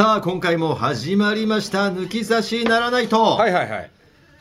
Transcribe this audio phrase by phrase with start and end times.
[0.00, 1.90] さあ今回も始まりました。
[1.90, 3.90] 抜き差しならないと、はいはいはい。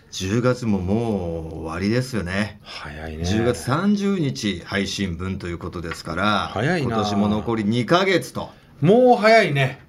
[0.09, 2.61] 10月ももう終わりですよね。
[2.63, 3.23] 早いね。
[3.25, 6.95] 10月30日配信分ということですから早いな。
[6.95, 8.51] 今年も残り2ヶ月と。
[8.79, 9.81] もう早いね。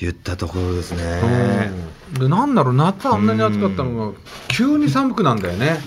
[0.00, 1.20] 言ったところですね、
[2.18, 5.78] でなんだろう夏あんなに暑かったのが急に寒くなんだよね。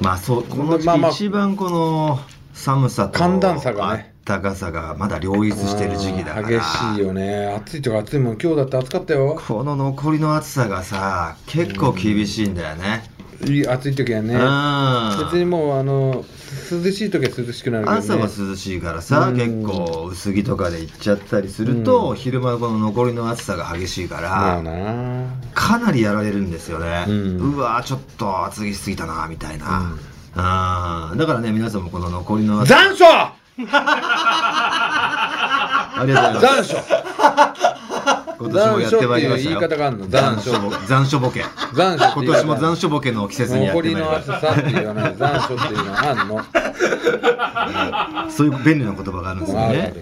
[0.00, 2.18] まあそうこの時期一番この
[2.52, 6.48] 寒さと寒暖差がね暖かさがまだ両立してる時期だから。
[6.48, 7.46] 激しいよね。
[7.54, 9.40] 暑いとか暑いもん今日だって暑かったよ。
[9.46, 13.08] この残りの暑さがさ結構厳しいんだよね。
[13.68, 14.34] 暑い時はね。
[14.34, 15.26] うん。
[15.26, 16.24] 別にもうあの
[16.72, 19.36] 涼しい時は涼しくなるけど、ね、朝は涼しいからさ、うん。
[19.36, 22.16] 結構薄着とかで行っちゃったりすると、うん。
[22.16, 24.62] 昼間のこの残りの暑さが激しいから、
[25.54, 29.96] かなりやられるんですよね、ううんわちょっと暑ぎすぎたなみたいな、
[30.34, 32.74] あーだからね皆さんもこの残りの暑さ。
[32.74, 33.64] 残暑あ
[36.06, 36.74] りがとうございます。
[36.74, 36.84] 残暑。
[38.38, 39.58] 今年もやってまいりましたよ。
[39.60, 40.08] 言い方があるの？
[40.08, 40.52] 残暑。
[40.60, 41.42] ボ残暑ボケ。
[41.74, 46.44] 残暑今年も残暑暑ボケの季節にやってまいりまし暑さって言わない残暑っていうのはあんの？
[48.26, 49.94] たそういう便利な言葉があるんですよね。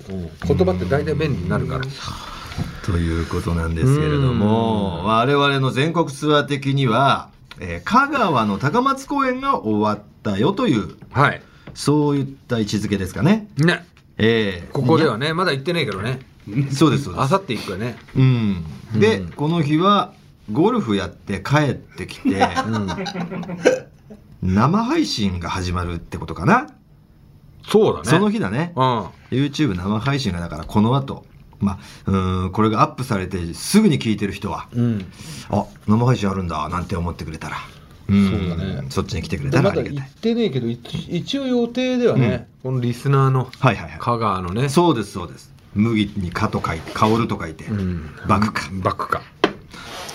[0.47, 1.85] 言葉って大体便利になるから。
[2.85, 7.29] ということなんですけれども、我々の全国ツアー的には、
[7.61, 11.41] えー香川の高松公演が終わったよという、はい
[11.75, 13.49] そういった位置づけですかね。
[13.59, 13.85] ね
[14.17, 16.21] えーここではねまだ行ってないけどね
[16.71, 17.23] そうです、そうです。
[17.23, 18.65] あさって行くよねうん。
[18.95, 20.13] で、うんこの日は、
[20.53, 22.47] ゴルフやって帰ってきて、
[24.43, 26.69] 生配信が始まるってことかな。
[27.67, 28.73] そうだねその日だね。
[28.77, 31.25] うん YouTube 生配信がだからこの後、
[31.61, 35.07] まあ、うーん、これがアップされてすぐに聞いてる人は、うん
[35.49, 37.74] あ生配信あるんだなんて思ってくれたら、うん
[38.07, 40.11] そうだねそっちに来てくれでたらまだ行っありがたい。
[40.21, 43.99] てねえけど一一応予定ではね、このリスナーのはいはいはい。
[43.99, 45.53] 香川のねそうですそうです。
[45.75, 49.23] 麦に蚊と書いて、香ると書いて、うんバクかバックか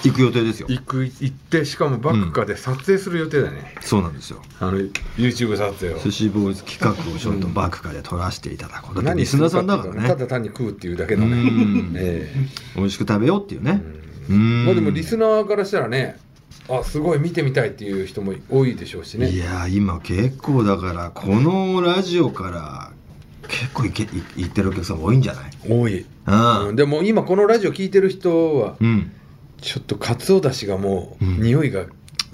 [0.03, 0.67] 行く予定ですよ。
[0.69, 4.41] 行く行ってしかもバックかで撮影する予定だね、そうなんですよ。
[4.61, 4.77] あの
[5.17, 8.95] YouTube 撮影を寿司ボーイズ企画をちょっとバックかで撮らせていただこう。
[8.95, 10.27] だって何リスナーさんだからするかっていうとたね。
[10.27, 12.31] だ単に食うっていうだけのねうんえ
[12.77, 13.81] 美味しく食べようっていうね。
[13.83, 16.17] えうんまあでもリスナーからしたらね
[16.69, 19.30] あすごい見てみたいっていう人も多いでしょうしね。
[19.30, 22.91] いやー今結構だからこのラジオから
[23.47, 24.07] 結構いけい
[24.38, 25.52] 行ってるお客さん多いんじゃない？
[25.68, 26.68] 多い、うん。
[26.68, 26.75] うん。
[26.75, 29.12] でも今このラジオ聞いてる人はうん。
[29.62, 31.85] ちょっとかつおだしがもう、うん匂いが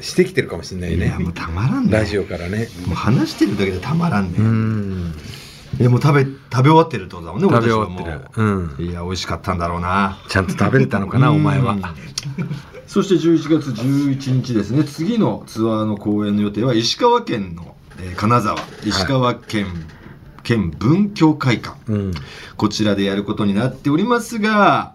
[0.02, 1.06] してきてるかもしれないね。
[1.06, 1.92] いやもうたまらんね。
[1.92, 2.68] ラジオからね。
[2.86, 4.38] もう話してるだけでたまらんね。
[4.40, 5.14] ん
[5.80, 6.32] えもう食べ食
[6.64, 7.48] べ終わってるってことだもんね。
[7.50, 8.44] 食べ終わってもうる
[8.80, 10.18] うんいや美味しかったんだろうな。
[10.30, 11.82] ちゃんと食べれたのかなお前はうん
[12.88, 14.84] そして11月11日ですね。
[14.84, 19.68] 次のツアーの公演の予定は石川県の、えー金沢石川県、
[20.44, 21.78] 県文教会館。
[21.88, 22.12] うん
[22.56, 24.94] こちらでやることになっておりますが、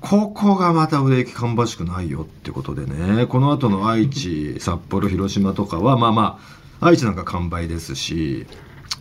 [0.00, 6.38] ここがまた売れ行き芳しくないよってことでね、この後の愛知、札幌、広島とかは、まあま
[6.80, 8.46] あ、愛知なんか完売ですし、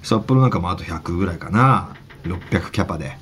[0.04, 1.90] 札幌なんかもあと100ぐらいかな、
[2.24, 3.18] 600キャパで。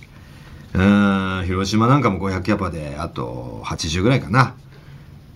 [0.73, 4.55] うーん、広島なんかも500キャパで、あと80ぐらいかな。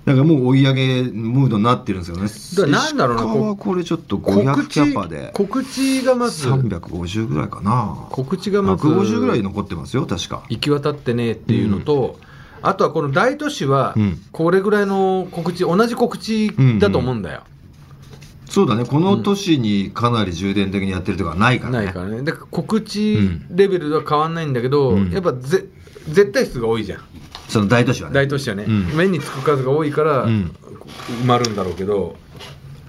[0.03, 2.24] だからもう追い上げムードになってるんですよね。
[2.56, 8.07] だからなんだろうなはこれちょっと500告知キャパで、告知がまず350ぐらいかな。
[8.10, 12.19] 告知がまず150ぐらい残ってますよ確か行き渡ってねっていうのと、
[12.63, 17.44] あとはこの大都市はうんこれぐらいの告知同じ告知だと思うんだよ、
[18.51, 18.83] そうだね。
[18.83, 22.21] この都市にかなり重点的にやってるとかないからね、ないからね。
[22.21, 23.18] だから告知
[23.50, 25.09] レベルでは変わんないんだけど、うん。
[25.09, 25.63] やっぱぜ
[26.09, 27.01] 絶対数が多いじゃん。
[27.48, 28.15] その大都市はね。
[28.15, 28.94] 大都市はね、うん。
[28.98, 30.53] 目につく数が多いからうん。
[31.24, 32.18] 埋まるんだろうけど、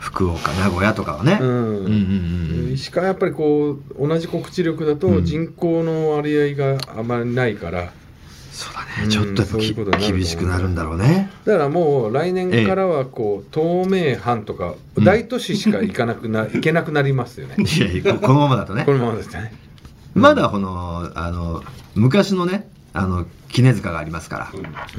[0.01, 1.49] 福岡名古屋とかはね、うん。
[1.49, 5.25] うんうんうん石川やっぱりこう同じ告知力だとうん。
[5.25, 7.93] 人口の割合があまりないから、
[8.53, 10.19] そうだうんねちょっとやっぱそういうことになると思う。
[10.19, 11.31] 厳しくなるんだろうね。
[11.45, 15.05] だからもう来年からはこう東名阪とかうん。
[15.05, 17.57] 大都市しか行かなくな、 行けなくなりますよね。
[17.59, 18.85] いやいやこ このままだとね。
[18.85, 19.55] このままですね。
[20.15, 21.65] まだこのあの
[21.95, 24.51] 昔のねあの杵塚がありますか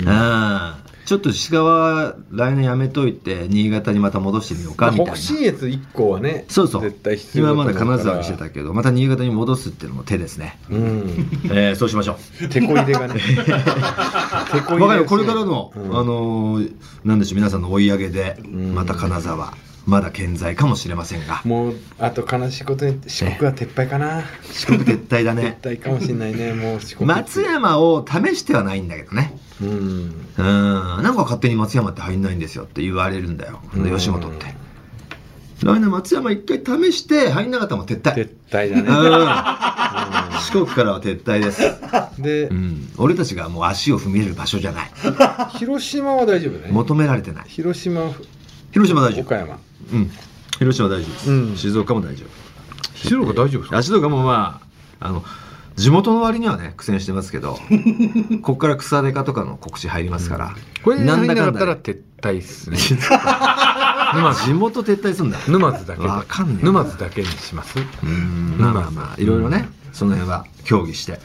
[0.05, 0.93] ら、うん。
[1.05, 5.11] ちょっと石川は来年やめといて新潟にまた戻してみようかみたいな。
[5.13, 6.81] 北信越1個はねそうそう。
[6.81, 7.97] 絶対必要今まだと思うから。
[7.97, 11.29] だ金沢にしてたけどまた新潟に戻すっていうのも手ですね、うん。
[11.51, 12.47] えーそうしましょう。
[12.47, 13.15] 手こ入れがね。
[14.53, 14.99] 手こわかる。
[15.01, 15.83] よこれからの、うん。
[15.83, 16.71] あのー
[17.03, 18.73] なんでしょう皆さんの追い上げで、ん。
[18.73, 19.53] また金沢
[19.85, 21.41] まだ健在かもしれませんが。
[21.43, 24.23] もうあと悲しいことに四国は撤廃かな。
[24.51, 26.53] 四国撤退だ撤ね退かもしれないね。
[26.53, 27.07] もう四国。
[27.07, 29.37] 松山を試してはないんだけどね。
[29.61, 30.25] うん。
[30.37, 30.43] うん。
[30.43, 33.59] なんか勝手に松山って入んないんですよって言われるんだよ。
[33.73, 34.55] 吉本って。
[35.63, 38.13] 来年松山一回試して入んなかったらもう撤退。
[38.13, 38.81] 撤退だね。
[38.81, 40.39] うん。
[40.43, 41.61] 四国からは撤退です、
[42.21, 44.91] でうん、俺たちがもう足を踏み入れる場所じゃない。
[45.57, 46.69] 広島は大丈夫ね。
[46.71, 47.45] 求められてない。
[47.47, 48.11] 広島
[48.71, 49.21] 広島大丈夫。
[49.21, 49.59] 岡山
[49.91, 50.11] うん。
[50.59, 51.55] 広島大丈夫です、うん。
[51.57, 52.97] 静岡も大丈夫。
[52.97, 53.81] 静岡大丈夫ですか？
[53.83, 54.61] 静岡もま
[54.99, 55.23] ああの
[55.75, 57.57] 地元の割にはね苦戦してますけど
[58.43, 61.81] こっから草デカとかの告知入りますから、これで入んなかったらで。
[61.81, 62.77] 撤退っすね
[64.15, 64.45] 沼津。
[64.45, 65.39] 地元撤退すんだ。
[65.47, 66.01] 沼津だけ。
[66.03, 67.75] でわかんねえ沼津だけにします？
[68.03, 68.55] うん。
[68.59, 71.19] まあまあまあいろいろね、その辺は協議して、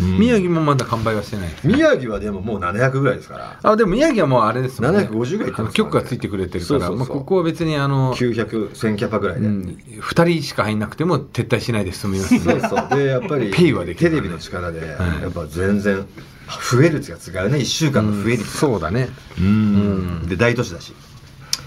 [0.00, 3.58] 宮城もまだ完売はしてない宮城はでももう700ぐらいですから。
[3.62, 5.04] あでも宮城はもうあれですもんね。
[5.04, 6.96] 750ぐらいあの許可がついてくれてるからそうそうそう。
[6.98, 12.40] まあ、ここは別にあの、9000キャパぐらいで、うん、2人しか入んなくても撤退しないで済みますね。
[12.40, 12.98] そうそう。
[12.98, 16.06] でやっぱり ペイはできるテレビの力で、やっぱ全然
[16.70, 17.58] 増える率が違うね。
[17.58, 19.08] 1週間の増え率がそうだね。
[19.38, 20.26] うん。
[20.28, 20.92] で大都市だし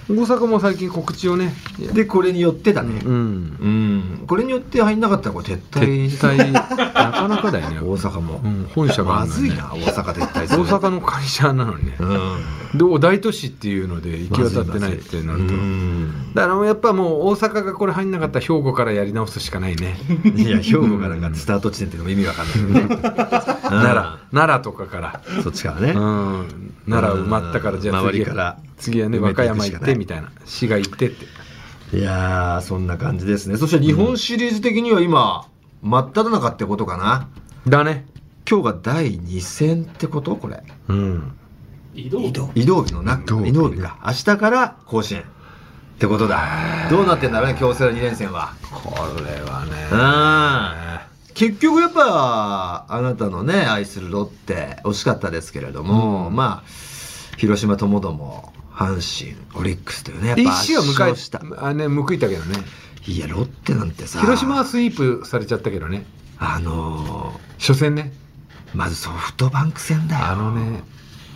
[0.07, 1.53] 大阪も最近告知をね。
[1.93, 3.01] でこれによってだね。
[3.03, 3.13] うん。
[3.13, 6.09] うん、これによって入んなかったらこれ撤退。
[6.09, 6.51] 撤退。
[6.53, 7.79] なかなかだよね。
[7.79, 10.61] 大阪も、うん、本社があまずいな大阪撤退する。
[10.61, 11.95] 大阪の会社なのにね。
[11.99, 12.77] うん。
[12.77, 15.53] で大都市っていうので行き渡ってないってなると。
[15.55, 16.33] うん。
[16.35, 19.97] だからやっぱもう大阪がこれ入んなかったら兵庫からやり直すしかないね。
[20.35, 23.01] いや兵庫からがスタート地点っていうのも意味わかんないけどね。
[23.65, 24.03] 奈良。
[24.31, 25.21] 奈良とかから。
[25.37, 26.65] うんそっちからね、うん。
[26.87, 30.31] 奈良埋まったからじゃあ周次りから次はね和歌山行ってみたいな。
[30.45, 31.25] 滋賀行ってって。
[31.97, 33.57] いやーそんな感じですね。
[33.57, 35.47] そして日本シリーズ的には今
[35.81, 37.29] 真っ只中ってことかな。
[37.67, 38.05] だね。
[38.49, 40.35] 今日が第2戦ってこと？
[40.35, 40.63] これ。
[40.87, 41.31] うん。
[41.93, 42.83] 移動移動。
[42.83, 43.99] 日のな移動日移動日か。
[44.05, 45.23] 明日から甲子園っ
[45.97, 46.87] てことだ。
[46.89, 48.53] どうなってんだろうね京セラ2連戦は。
[48.71, 49.71] これはね。
[49.91, 51.33] うん。
[51.33, 56.69] 結局やっぱあなたのね愛するロッテ惜しかったですけれども、まあ
[57.37, 60.27] 広島ともども阪神オリックスというね。
[60.29, 61.41] やっぱ一圧試は迎勝した。
[61.43, 62.57] えあね報いたけどね。
[63.07, 64.19] いやロッテなんてさ。
[64.19, 66.05] 広島はスイープされちゃったけどね。
[66.37, 68.11] あのー初戦ね。
[68.73, 70.25] まずソフトバンク戦だよ。
[70.25, 70.83] あのね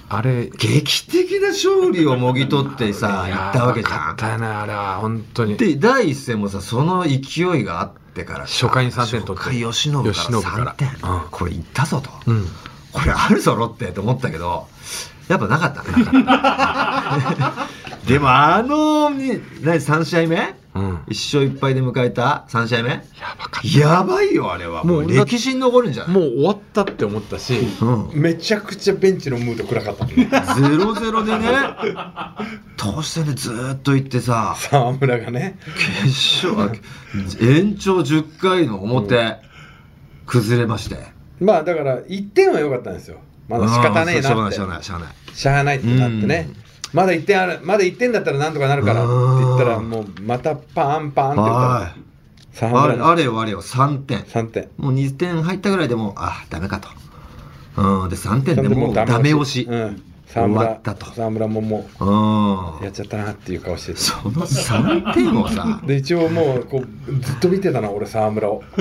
[0.10, 4.14] あれ劇的な勝利をもぎ取ってさ行ったわけじゃん。
[4.14, 5.56] ったよねあれは本当に。
[5.56, 9.50] で第一戦もさその勢いがあってからさ初回に3点取って。
[9.50, 10.74] 初回吉信から吉信から。
[10.74, 11.22] 3点、うん。
[11.32, 12.46] これいったぞと、うん。
[12.92, 14.68] これあるぞロッテと思ったけど
[15.30, 15.90] やっぱなかったね
[18.08, 20.56] でもあのに何3試合目？
[20.76, 20.96] うん。
[21.08, 22.90] 1勝1敗で迎えた3試合目？
[22.90, 23.00] や
[23.38, 24.84] ばかっやばいよあれは。
[24.84, 26.14] もう歴史に残るんじゃない？
[26.14, 28.10] たもう終わったって思ったし、うん。
[28.14, 31.48] めちゃくちゃベンチのムード暗かったゼロゼロでね
[32.78, 34.56] 投手戦でずーっと行ってさ。
[34.58, 35.60] 沢村がね。
[36.04, 36.72] 決勝
[37.42, 39.36] 延長10回の表、
[40.26, 40.98] 崩れまして。
[41.40, 43.18] まあだから1点は良かったんですよ
[43.50, 44.22] まだ仕方ねえなって。
[44.22, 45.10] しゃあないしゃあないしゃあない。
[45.34, 46.50] しゃあないってなってね。
[46.94, 49.04] まだ1点あるまだ1点だったらなんとかなるから。
[49.04, 51.44] って言ったらもうまたパンパンってっ
[52.62, 53.62] あれあれよあれよ。
[53.62, 54.20] 3点。
[54.20, 54.70] 3点。
[54.78, 56.90] もう2点入ったぐらいでもうあダメかと。
[57.78, 58.10] うん。
[58.10, 60.04] で3点でもうダメ押し、うん。
[60.28, 61.12] 沢村ったと。
[61.12, 61.48] 沢村。
[61.48, 61.88] もも
[62.82, 68.64] うやっちゃったなっていう顔しててその3点をさ、で一応もうこうずっと見てたな俺沢村を、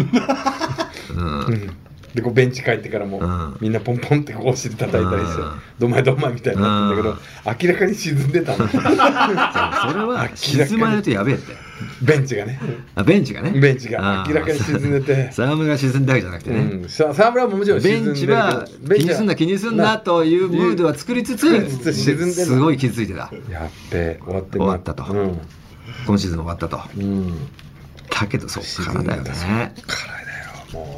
[1.14, 1.40] うん。
[1.40, 1.76] うん
[2.14, 3.56] でこうベンチ帰ってからも、うん。
[3.60, 7.04] みんなポンポンってこうして叩いたりしてうん「どんまいどんまい」みたいになってん。
[7.04, 7.14] だ
[7.54, 11.68] けど明らかに沈んでたの それは沈まないとやべえって。
[12.02, 12.60] ベンチがね。
[12.94, 13.50] あベンチがね。
[13.50, 15.32] ベンチが明らかに沈んでて。
[15.32, 18.32] 沢村が沈んだわけじゃなくてね、うん、さ沢村ももちろんベ沈んでるけど。
[18.32, 21.46] ンチは気にすんな気にすんなというムードは作りつつ
[21.92, 23.30] 沈んですごい傷ついてた。
[23.50, 25.04] やっべ終わって終わったと。
[25.12, 25.40] うん、
[26.06, 26.80] 今シーズン終わったと。
[26.96, 27.48] うん、
[28.10, 29.30] だけどそっからだよね。
[29.30, 30.17] からだよもう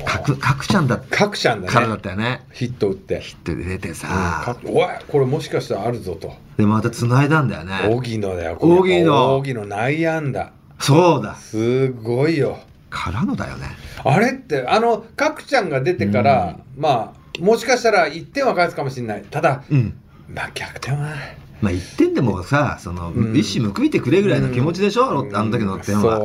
[0.04, 2.46] 角角ちゃんだ角ちゃんだからだっねたよね。
[2.52, 3.20] ヒット打って。
[3.20, 6.32] ヒットで出てうんおいこれもしかしたらあるぞと。
[6.56, 7.88] でまた繋いだんだよね。
[7.88, 10.52] 荻野だよ荻野荻野内野安打。
[10.78, 11.36] そうだ。
[11.36, 12.58] すごいよ。
[12.90, 13.68] からのだよね。
[14.02, 19.22] あれってあの角ちゃんが出てから、まあもしかしたら1点は返すかもしれない。
[19.30, 19.94] ただ、うん。
[20.28, 21.14] まあ逆転は。
[21.60, 23.36] まあ1点でもさその、うん。
[23.36, 26.20] 一矢報いてくれぐらいの気持ちでしょ、ロッテあの時の点は、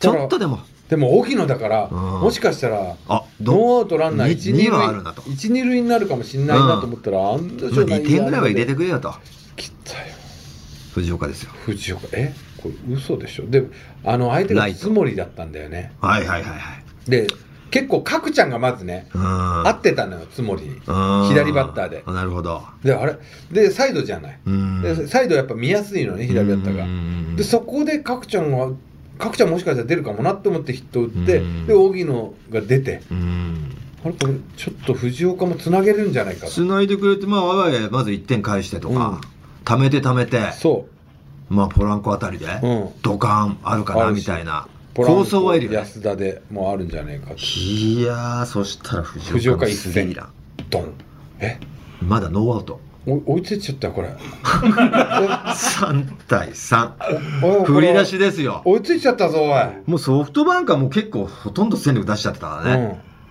[0.00, 0.60] ちょっとでも
[0.94, 1.98] でも荻野だから、うん。
[2.20, 5.22] もしかしたらあノーアウトランナーに1、に2はあるなと。
[5.22, 9.12] 塁一二塁になるかもしれないなと思ったら、あんなまあ2点ぐらいは入れてくれよと。
[9.56, 10.06] 切ったよ。
[10.94, 11.50] 藤岡ですよ。
[11.64, 12.32] 藤岡え？
[12.62, 13.46] これ嘘でしょ？
[13.46, 13.64] で
[14.04, 15.92] あの相手が津森だったんだよね。
[16.00, 16.74] はいはいはいは
[17.08, 17.10] い。
[17.10, 17.26] で
[17.72, 19.66] 結構角ちゃんがまずね、うん。
[19.66, 20.62] 合ってたのよ津森。
[20.62, 21.26] にうん。
[21.26, 22.04] 左バッターで。
[22.06, 22.62] あなるほど。
[22.84, 23.16] であれ？
[23.50, 24.38] でサイドじゃない。
[24.46, 24.80] うん。
[24.82, 26.84] でサイドやっぱ見やすいのね左バッターが。
[26.84, 27.34] うん。
[27.34, 28.68] でそこで角ちゃんが
[29.18, 31.66] 角ちゃんもしかしたら出るかもなって思ってヒット打ってうん。
[31.66, 33.76] で荻野が出てうん。
[34.04, 36.52] あれこれちょっと藤岡もつなげるんじゃないかと。
[36.52, 39.20] 繋いでくれてまあ我が家まず1点返してとか、
[39.64, 40.86] 貯めて貯めてそ
[41.48, 42.88] まあポランコあたりで、うん。
[43.02, 44.20] ドカンあるかなあるし。
[44.20, 44.66] みたいな。
[44.66, 45.76] うポランコ構想はいるよね。
[45.78, 47.36] 安田でもうあるんじゃないかと。
[47.36, 50.16] いやーそしたら藤岡藤岡一戦。
[50.70, 50.92] ドン。
[51.40, 51.58] え？
[52.02, 54.08] まだノーアウトお追いついちゃったよこれ。
[54.08, 56.92] 3対3
[57.42, 58.62] おい振り出しですよ。
[58.64, 59.50] 追いついちゃったぞおい。
[59.86, 62.86] もうソフトバンクはもう結構ほとんど戦力出しちゃってたからね、う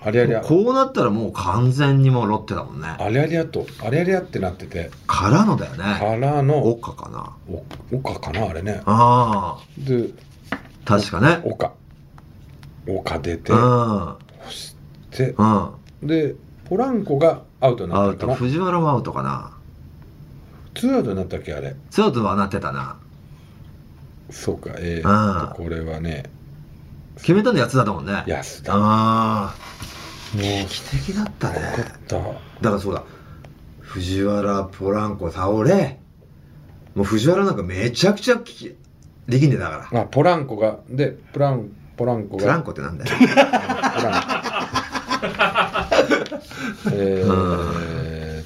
[0.06, 0.08] ん。
[0.08, 2.96] ありゃりゃこうなったらもう完全にもうロッテだもんね。
[3.00, 4.92] ありゃりゃとありゃりゃってなってて。
[5.08, 5.84] からのだよね。
[6.00, 6.68] からの。
[6.68, 7.34] 岡かな。
[7.92, 8.82] お岡かなあれね。
[8.86, 9.64] ああ。
[9.80, 10.10] で
[10.86, 11.42] 確かね。
[11.46, 11.72] 岡。
[12.88, 14.16] 岡出てうん。
[15.18, 15.72] でうん。
[16.04, 18.46] でポランコがアウトにアウトなったかな。
[18.50, 19.53] 藤原もアウトかな
[20.76, 21.76] ツーアウトになったっけあれ。
[21.92, 22.98] ツーアウトはなってたな。
[24.30, 25.12] そうかえうん。
[25.12, 26.24] ー、っとこれはね。
[27.18, 28.24] 決めたのやつだもんね。
[28.28, 28.74] 安田。
[28.74, 29.56] ああ。
[30.36, 31.56] もう劇的だったね。
[31.56, 32.18] よかった。
[32.18, 33.04] だからそうだ。
[33.80, 36.00] 藤原ポランコ倒れ。
[36.96, 38.76] もう藤原なんかめちゃくちゃき
[39.28, 40.02] 力んでたから。
[40.02, 42.44] あポランコがでプランポランコが。
[42.44, 43.12] ポランコってなんだよ。
[46.92, 48.46] えーっ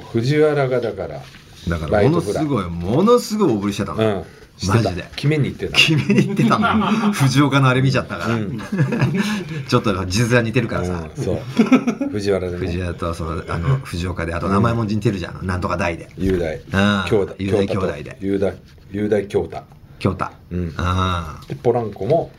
[0.00, 1.20] と藤原がだから
[1.68, 4.24] だからものすごいものすごい大振りしてたの、うん。
[4.68, 5.04] マジで。
[5.16, 5.76] 決めに行ってた。
[5.76, 6.86] 決めに行ってたの。
[7.12, 8.58] 藤岡のあれ見ちゃったから、うん。
[9.66, 12.08] ちょっと字面似てるからさ、うんそう。
[12.10, 12.58] 藤原でね。
[12.58, 16.08] 藤原とそのあの藤岡であと名前も似てるじゃん、なんとか大で。
[16.16, 16.56] 雄大。
[16.56, 16.62] うん。
[17.08, 18.18] 兄弟雄大兄弟で。
[18.20, 18.54] 雄大。
[18.92, 19.62] 雄大京太。
[19.98, 20.26] 京太。
[20.52, 20.74] うん。
[20.76, 22.30] あでポランコも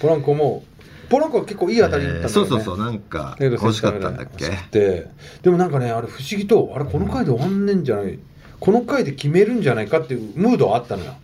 [0.00, 0.64] ポランコも
[1.08, 2.78] ポランコは結構いい当たりだったんだよね、そうそうそう。
[2.78, 4.46] なんか欲しかったんだっけ？
[4.46, 5.10] センターぐらい走って
[5.42, 8.18] でもなんかねあれ不思議とあれこの回で終わんねんじゃない、
[8.62, 11.14] この回で決めるんじゃないかっていうムードはあったのよ。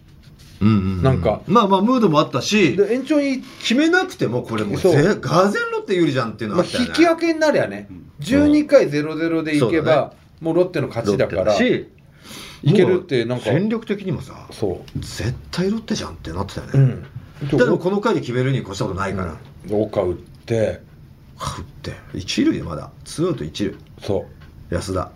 [0.60, 1.40] うんうんうなんか。
[1.46, 2.76] まあまあムードもあったし。
[2.76, 4.90] で延長に、決めなくてもこれもうぜ
[5.20, 6.88] がぜんロッテ有利じゃんっていうのまあ、はあったよね。
[6.88, 13.50] 引き分けになりゃね12回0-0でいけそうだば、もうロッテの勝ちだからいけるってなんか。
[13.52, 16.80] もう戦力的にもさそ絶対ロッテじゃんってなってたよね、うう
[17.46, 17.56] ん。
[17.56, 19.36] だからこの回で決めるに越したことないから、
[19.70, 19.82] うん。
[19.82, 20.80] 岡打って。
[21.36, 21.92] 振って。
[22.14, 22.90] 一塁でまだ。
[23.04, 23.76] ツーアウト一塁。
[24.02, 24.26] そ
[24.70, 24.74] う。
[24.74, 25.12] 安田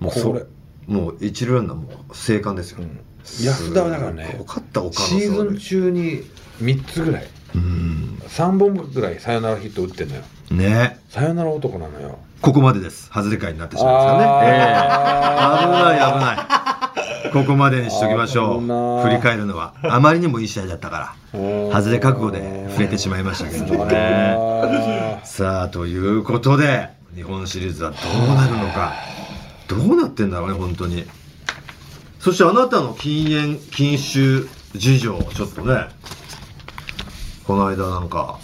[0.00, 0.22] もうこれ。
[0.22, 0.48] そう
[0.88, 2.98] もう一塁ランナーもう生還ですよ、うん。
[3.44, 6.22] 安田はだからねかったシーズン中に
[6.60, 7.28] 3つぐらい。
[7.54, 8.22] うん。
[8.26, 10.22] 3本ぐらいサヨナラヒット打ってんのよ。
[10.50, 10.98] ね。
[11.08, 12.18] サヨナラ男なのよ。
[12.42, 13.10] ここまでです。
[13.12, 15.66] 外れ回になってしまいますからね、ええ。
[15.66, 17.32] 危ない危ない。
[17.32, 19.02] ここまでにしときましょう。
[19.02, 19.74] 振り返るのは。
[19.82, 21.70] あまりにもいい試合だったから。
[21.72, 24.34] 外れ覚悟で触れてしまいましたけどね。
[24.36, 27.96] あさあということで日本シリーズはど
[28.32, 28.94] うなるのか
[29.70, 31.04] どうなってんだろうね本当に。
[32.18, 35.88] そしてあなたの禁煙禁酒事情ちょっとね。
[37.44, 38.38] この間なんか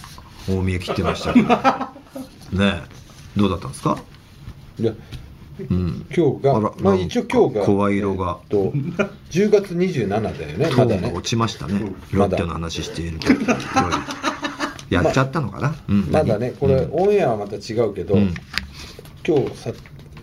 [0.48, 1.48] 大見え切ってましたけど。
[2.56, 2.82] ね。
[2.82, 2.82] え
[3.36, 3.98] どうだったんですか？
[4.78, 4.92] ーいや
[5.70, 6.06] うん。
[6.14, 8.38] 今日があらまあ一応今日が声色が。
[8.42, 8.72] えっと
[9.30, 10.18] 10月27だ
[10.52, 10.96] よねまだ。
[10.96, 11.92] ね落ちましたね。
[12.12, 13.46] ロッテの話している時より
[14.94, 16.08] やっちゃったのかな、うん。
[16.12, 17.02] まだねこれうん。
[17.02, 18.34] オンエアはまた違うけどうん。
[19.26, 19.72] 今日さ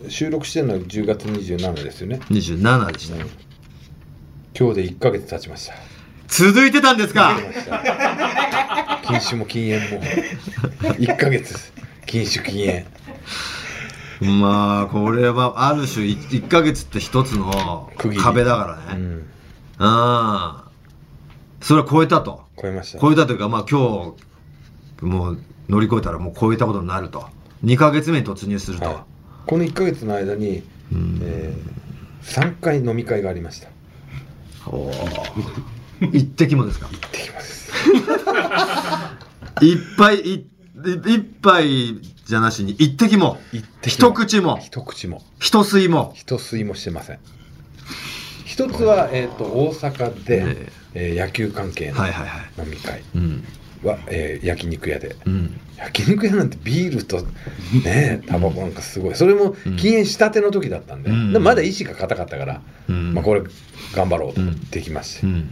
[0.09, 2.19] 収録してるのは10月27ですよね。
[2.29, 3.27] 27でしたよ。
[4.57, 5.73] 今日で1ヶ月経ちました。
[6.27, 7.35] 続いてたんですか？
[9.07, 10.01] 禁酒も禁煙も。
[10.95, 11.71] 1ヶ月。
[12.05, 12.65] 禁酒禁
[14.21, 14.39] 煙。
[14.39, 17.91] まあこれはある種1ヶ月って一つの
[18.21, 19.01] 壁だからね。
[19.01, 19.05] うん。
[19.07, 20.53] うん
[21.61, 22.43] それは超えたと。
[22.61, 22.99] 超えました。
[22.99, 24.13] 超えたというかまあ今
[24.99, 27.25] 日もう乗り越えたらもう超えたことになると。
[27.63, 28.95] 2ヶ月目に突入すると、はい
[29.45, 31.19] この1ヶ月の間に、うん。
[31.23, 33.69] えー、3回飲み会がありました。
[34.67, 36.09] おー。
[36.17, 36.87] 一滴もですか？
[36.89, 37.71] 行ってきます。
[39.61, 40.45] いっぱいい
[41.05, 43.39] 一杯じゃなしに一滴も。
[43.51, 44.09] 一滴も。
[44.09, 44.57] 一口も。
[44.59, 45.21] 一口も。
[45.39, 46.13] 一吸いも。
[46.15, 47.19] 一吸いもしてません。
[48.45, 50.71] 一つは、えー、と大阪で、え。
[50.95, 52.65] えー野球関係のはいはいはい。
[52.65, 53.43] 飲み会、うん
[53.83, 55.59] わ、えー焼肉屋で、うん。
[55.77, 57.25] 焼肉屋なんてビールと
[57.83, 59.15] ねタバコなんかすごい。
[59.15, 61.33] それも禁煙したての時だったんで,、うん。
[61.33, 63.13] でまだ意志が固かったから、うん。
[63.13, 63.41] まあ、これ
[63.93, 64.41] 頑張ろうと。
[64.41, 64.59] うん。
[64.69, 65.49] できまして、うん。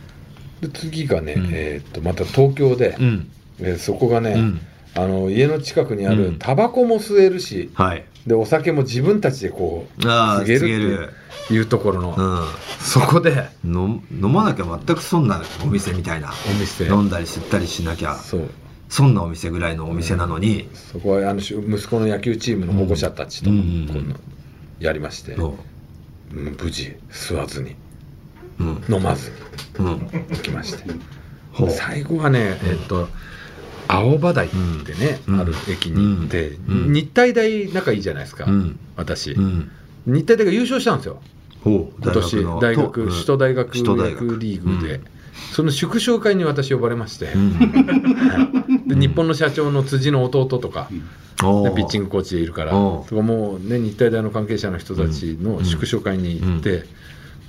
[0.61, 1.50] で次がね、うん。
[1.51, 3.27] えーっとまた東京で、うん。
[3.59, 4.61] でそこがね、うん
[4.95, 6.17] あの家の近くにあうん。
[6.33, 8.05] るタバコも吸えるし、はい。
[8.27, 11.10] でお酒も自分たちでこうあげる
[11.45, 12.48] っていうところの、うん。
[12.79, 16.29] そこで飲飲まなきゃ全く損なお店みたいな。
[16.29, 16.86] お店。
[16.86, 18.15] 飲んだり吸ったりしなきゃ。
[18.15, 18.50] そう。
[18.89, 23.50] 損なお店ぐらいのお店なのに、そこはあのし息子の野球チームの保護者たちと
[24.81, 25.57] やりまして、そ
[26.33, 26.36] う。
[26.38, 27.75] ん無事吸わずに
[28.60, 28.83] ううん。
[28.89, 29.31] 飲まず
[29.79, 30.00] にうん。
[30.29, 30.83] 行きまして。
[31.69, 33.07] 最後はねえっと
[33.91, 34.50] 青葉台っ
[34.86, 35.39] てね、うん。
[35.39, 36.93] ある駅に行って、うん。
[36.93, 38.79] 日体大仲いいじゃないですか、うん。
[38.95, 39.71] 私、うん。
[40.05, 41.21] 日体大が優勝したんですよ。
[41.63, 44.39] 今年の大学首都大学大学。
[44.39, 45.01] リーグで、
[45.53, 48.88] その祝勝会に私呼ばれまして、うん。
[48.88, 50.95] で日本の社長の辻の弟とか、ピ
[51.43, 52.71] ッチングコーチでいるから。
[52.71, 56.86] とかもうね日体大の関係者の人たちの祝勝会に行って、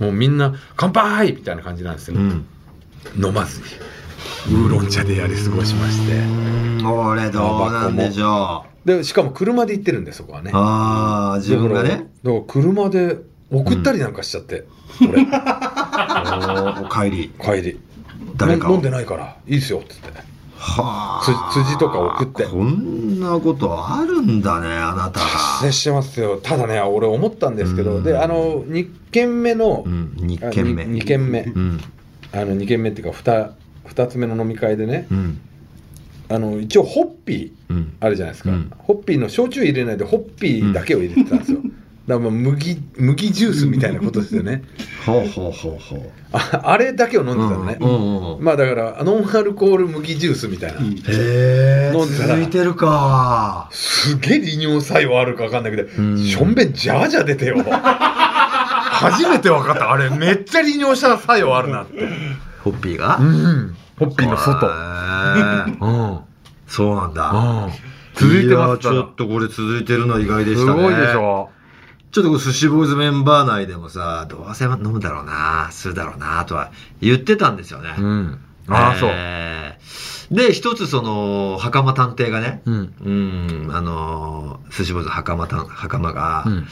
[0.01, 2.45] うもうみんな「乾杯!」みたいな感じなんですよ、うん。
[3.17, 3.65] 飲まずに
[4.49, 6.17] ウーロン茶でやり過ごしまして。
[6.17, 6.87] うん。
[6.87, 8.88] 俺どうなんでしょう。
[8.88, 10.50] でしかも車で行ってるんでそこはね。
[10.55, 12.11] ああ自分がね。
[12.23, 13.19] だから車で
[13.50, 14.64] 送ったりなんかしちゃって、
[15.00, 15.23] 俺。
[15.23, 17.33] お帰り。
[17.41, 17.81] 帰り。
[18.37, 18.75] 誰かを。
[18.75, 20.33] 飲んでないからいいですよっつって。
[20.64, 21.21] は
[21.52, 22.45] つ辻とか送って。
[22.45, 25.26] こんなことあるんだねあなたが。
[25.61, 26.41] 接してますよ。
[26.43, 28.05] ただね俺思ったんですけど、うん。
[28.05, 30.83] であの2軒目の、うん2軒目。
[30.83, 31.81] あに二軒目、うん。
[32.33, 33.52] あの2軒目っていうか 2,
[33.87, 35.41] 二つ目の飲み会でね、うん。
[36.29, 37.97] あの一応ホッピーうん。
[38.01, 38.73] あるじゃないですか、うん。
[38.79, 41.73] ホッピーの焼酎入れないでホッピーだけを入れてたんですよ、だか
[42.07, 44.62] らもう麦麦ジュースみたいなことですよね。
[45.07, 51.93] ほうほうほうほうああれだけを飲んでたのね、うんうんうんまあだからノンアルコール麦ジュースみたいな、へえ。
[51.95, 52.29] 飲んでたら。
[52.37, 53.69] 続いてるか。
[53.71, 56.19] すげえ利尿作用あるか分かんないけど、ん。
[56.19, 57.57] しょんべんジャージャー出てよ。
[57.62, 59.93] 初めて分かった。
[59.93, 62.09] あれめっちゃ利尿した作用あるなって
[62.62, 63.19] ホッピーが？
[63.19, 63.76] うん。
[63.98, 64.66] ホッピーの外。
[64.66, 64.70] う
[66.14, 66.20] ん。
[66.66, 67.31] そうなんだ。
[67.31, 67.72] うん。
[68.14, 70.83] 続いてますちょっとこれ続いてるの意外でしすたね。
[70.83, 71.51] ごいでしょ。
[72.11, 76.70] ちょっとこう寿司ボーイズメンバー内でもさどうせ飲むだろうなするだろうなとは
[77.01, 78.38] 言ってたんですよね、うん。
[78.68, 79.11] ああそう。
[79.12, 79.83] えー
[80.35, 82.94] で一つその袴探偵がねうん。
[83.05, 83.11] う
[83.68, 86.66] んあの寿司ボーイズ袴た袴が、うん。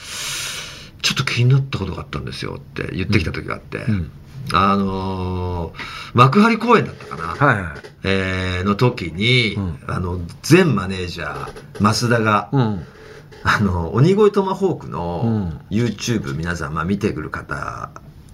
[1.03, 4.11] ちょっと気になったことがあったんですよって言ってきた時があって、うん
[4.53, 5.73] あのー
[6.13, 7.73] 幕張公演だったかな、はいはい。
[8.05, 9.79] えーの時に、うん。
[9.87, 12.85] あの前マネージャー増田が、うん。
[13.43, 15.61] あの鬼越トマホークうのん。
[15.71, 17.91] YouTube 皆さん、まあ、見てくる方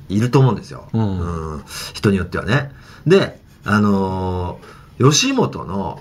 [0.09, 1.19] いると思うんですよ、うん。
[1.19, 1.65] うん。
[1.95, 2.73] 人によってはね。
[3.07, 6.01] であのー吉本の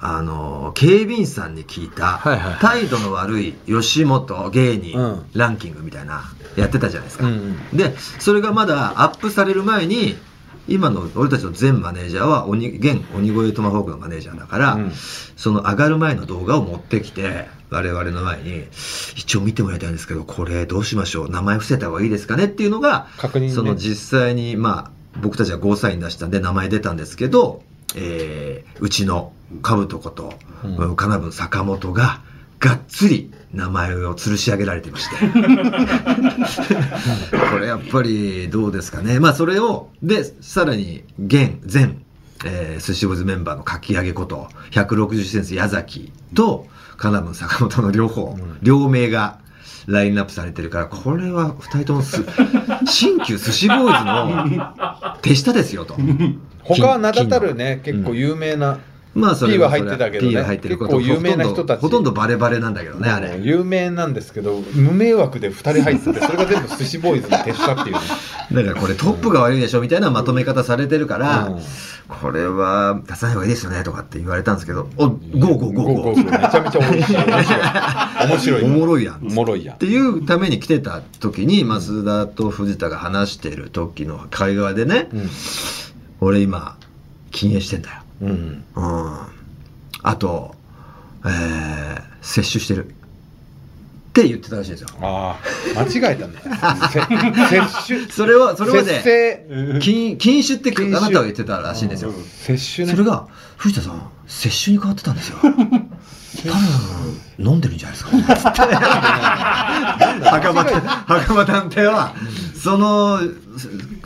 [0.00, 2.20] あのー警備員さんに聞いた、
[2.60, 5.26] 態度の悪い吉本芸人、うん。
[5.32, 6.22] ランキングみたいな
[6.56, 10.16] やってたじゃないですか、うんでそれがまだアップされる前に
[10.68, 14.92] 今の俺たちの前マネージャーは鬼現鬼越トマホークのマネージャーだから、うん。
[15.36, 18.64] その上がる前の動画を持ってきて我々の前に
[19.16, 23.50] 一応見てもらいたいんですけどこれどうしましょう名前伏せた方がいいですかねっていうのが確認ね。
[23.50, 27.62] その実際にまあ僕たちはゴーサイン出したんで名前出たんですけど、
[27.96, 30.96] えーうちの兜こと、うん。
[30.96, 32.20] 金分坂本が
[32.60, 35.16] がっつり名前を吊るし上げられてまして。
[37.52, 39.20] これやっぱりどうですかね。
[39.20, 41.96] まあそれをでさらに現前、
[42.44, 48.58] えー、寿司ズメンバーのかき上げこと160センチ矢崎と金分坂本の両方、ん。
[48.62, 49.38] 両名が
[49.88, 52.22] ラインナップされてるからこれは二人ともす
[52.86, 55.96] 新旧寿司ボーイズの手下ですよと。
[56.62, 58.78] 他は名だたるね結構有名な、
[59.14, 59.70] まあそれ P は。
[59.70, 60.30] 入ってたけどね。
[60.30, 61.80] P は入ってる結構有名な人たち。
[61.80, 63.38] ほとんどほとんどバレバレなんだけどねあれ。
[63.38, 68.00] 有名なんですけど無迷惑で2人入っててそれが全部寿司ボーイズに徹したっていうね。
[68.52, 71.60] だからこれトップが悪いでしょみたいなまとめ方されてるから、うん。
[72.08, 75.72] これは出さない方がいいですよねとかって言われたんですけど、お、ゴーゴーゴー。
[75.72, 76.02] ゴー。
[76.02, 77.26] ゴーめちゃめちゃ面白い。
[78.28, 79.18] 面白いおもろいやん。
[79.26, 79.74] おもろいやん。
[79.74, 85.30] っていうために来てた時に、増田と藤田が話してる時の会話でね、うん。
[86.20, 86.76] 俺今、
[87.30, 87.96] 禁煙してんだよ。
[88.20, 89.18] うんうん。
[90.02, 90.54] あと、
[91.24, 92.94] えー、摂取してる。
[94.08, 94.88] って言ってたらしいんですよ。
[95.00, 95.38] あ
[95.76, 96.34] あ間違えたね
[96.90, 97.00] せ
[97.60, 99.46] 摂取それは、それは節ね、制
[99.80, 102.12] 禁禁酒ってあなたは言ってたらしいんですよ。
[102.40, 105.38] 摂取ねそれが、藤田さん、摂取に変わってたんですよ。
[105.42, 105.88] 多分、
[107.38, 108.22] 飲んでるんじゃないですか、ね。
[110.30, 112.12] 袴袴探偵は、
[112.60, 113.20] その、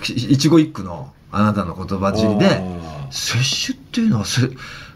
[0.02, 4.40] 一期一句のあなたの言葉尻で、あ摂取っていうのはせ、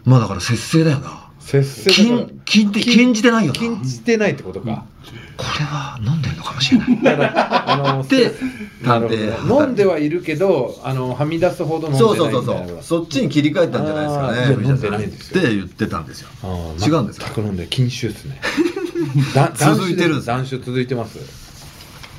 [0.05, 1.29] まあだから節制だよな。
[1.39, 3.59] 節制禁禁って禁じてないよな。
[3.59, 4.85] 禁じてないってことか、
[5.37, 7.03] これは飲んでるのかもしれない。
[7.03, 12.75] だからあので飲んではいるけどあのはみ出すほど飲んでないそうそうそうそう。
[12.75, 14.67] なそっちに切り替えたんじゃないですかね。
[14.67, 15.41] 飲んでないんですよ。
[15.41, 16.29] って言ってたんですよ。
[16.83, 18.41] 違うんですか全く飲んで禁酒ですね。
[19.35, 21.19] だ続いてる断酒続いてます。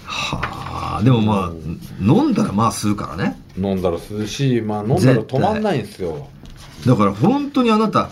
[0.05, 1.53] はあでもまあ
[2.01, 3.37] 飲んだらまあ吸うからね。
[3.57, 6.29] 飲んだら涼しいまあ飲んだら止まんないんですよ
[6.87, 8.11] だから本当にあなた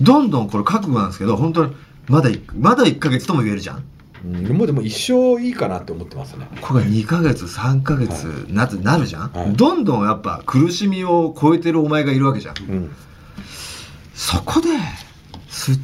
[0.00, 1.74] どんどんこれ覚悟なんですけど本当に
[2.08, 3.84] まだいまだ1ヶ月とも言えるじゃん。
[4.24, 6.46] うんもうでも一生いいかなって思ってますね。
[6.60, 9.52] これが2ヶ月3ヶ月な,、なるじゃん、はい。
[9.54, 12.56] どんどんやっぱ苦しみを超えてるお前がいるわけじゃん。
[12.58, 12.90] うん。
[14.14, 14.68] そこで
[15.48, 15.80] 吸っ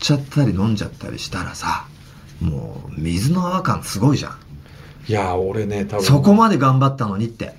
[0.00, 1.86] ちゃったり飲んじゃったりしたらさ
[2.42, 4.32] もう水の泡感すごいじゃん。
[5.08, 6.04] いや俺ね多分。
[6.04, 7.54] そこまで頑張ったのにって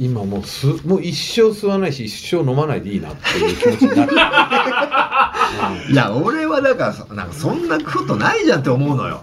[0.00, 4.12] 今もうすもう一生吸わないし一生飲まないでいいなっていう気持ちになる
[5.92, 9.20] いや俺はだからそなんかそんなことないじゃんって思うのよ。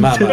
[0.00, 0.32] まあま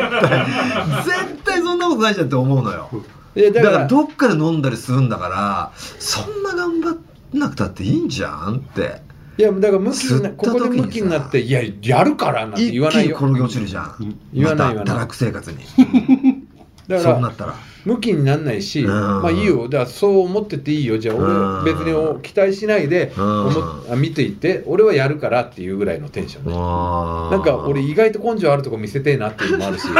[0.99, 1.03] あ。
[1.05, 2.89] 絶対そんなことないじゃんって思うのよ。
[2.91, 6.91] だかいやだかららどっかで飲んだりするんだからそんな頑張
[7.37, 9.01] んなくたっていいんじゃんって。
[9.37, 13.17] いやだから向きになここで向きになって「いややるから」なんて一気言わないよ。
[13.19, 14.15] に転げ落ちるじゃん。
[14.33, 14.95] 言わないまた言わない。
[14.95, 15.57] 堕落生活に。
[16.87, 18.89] だからそうなったら向きにならないし、うん。
[18.89, 19.67] まあいいよ。
[19.67, 20.97] だからそう思ってていいよ。
[20.97, 21.61] じゃあうん。
[21.63, 23.47] 俺別にお期待しないでうん。
[23.47, 29.81] 思見ていて俺はやるからっていうぐらいのテンションでななんか俺意外と根性あるとこ見せてえなっていうのもあるし。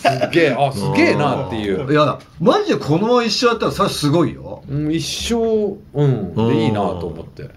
[0.00, 0.56] すっげえ。
[0.58, 1.90] あすげえなっていう。
[1.90, 4.62] いやマジでこのまま一生やったらそれはすごいよ。
[4.68, 6.34] うん一生うん。
[6.34, 7.50] でいいなと思って。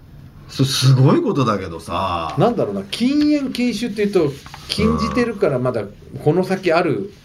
[0.48, 2.34] そすごいことだけどさ。
[2.38, 2.82] なんだろうな。
[2.82, 4.32] 禁煙禁酒っていうと
[4.68, 5.82] 禁じてるからまだ
[6.22, 7.23] この先あるうん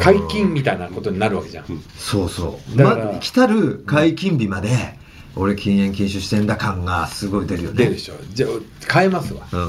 [0.00, 1.64] 解禁みたいなことになるわけじゃん。
[1.96, 2.76] そうそう。
[2.76, 3.04] だから。
[3.12, 4.98] ま来たる解禁日まで
[5.34, 7.76] 俺禁煙禁酒してんだ感がすごい出るよね。
[7.76, 8.14] 出るでしょ。
[8.32, 9.46] じゃあ変えますわ。
[9.52, 9.60] うん。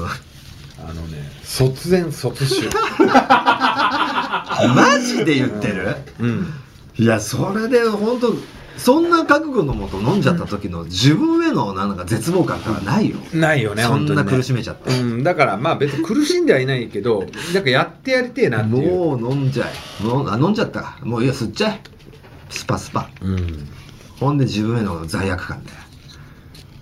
[0.86, 2.68] あのね卒前卒酒
[3.08, 5.96] マジで言ってる？
[6.20, 6.52] うん。
[6.96, 8.34] いやそれで本当
[8.76, 13.16] そんな覚悟のもと飲んじゃった時の自分へのなんか絶望感ってのはないよ。
[13.32, 14.90] ないよねそんな苦しめちゃって。
[14.90, 18.90] うん、だからまあ別に苦しんではいないけどなんかやってやりてえなっていう。
[18.90, 19.66] もう飲んじゃ
[20.00, 20.04] え。
[20.04, 20.80] もうあ飲んじゃった。
[20.80, 21.80] かもういいや吸っちゃえ。
[22.50, 23.08] スパスパ。
[23.22, 23.68] うん。
[24.20, 25.70] ほんで自分への罪悪感で。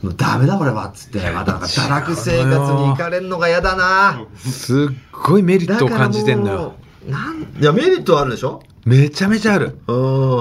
[0.02, 4.26] もうダメだこれはっつってまたなんか堕落生活に行かれんのが嫌だな。
[4.37, 6.74] すっごいメリットを感じてんのよ。
[7.07, 8.62] なんいやメリットあるでしょ？
[8.85, 9.78] めちゃめちゃある。
[9.87, 9.92] う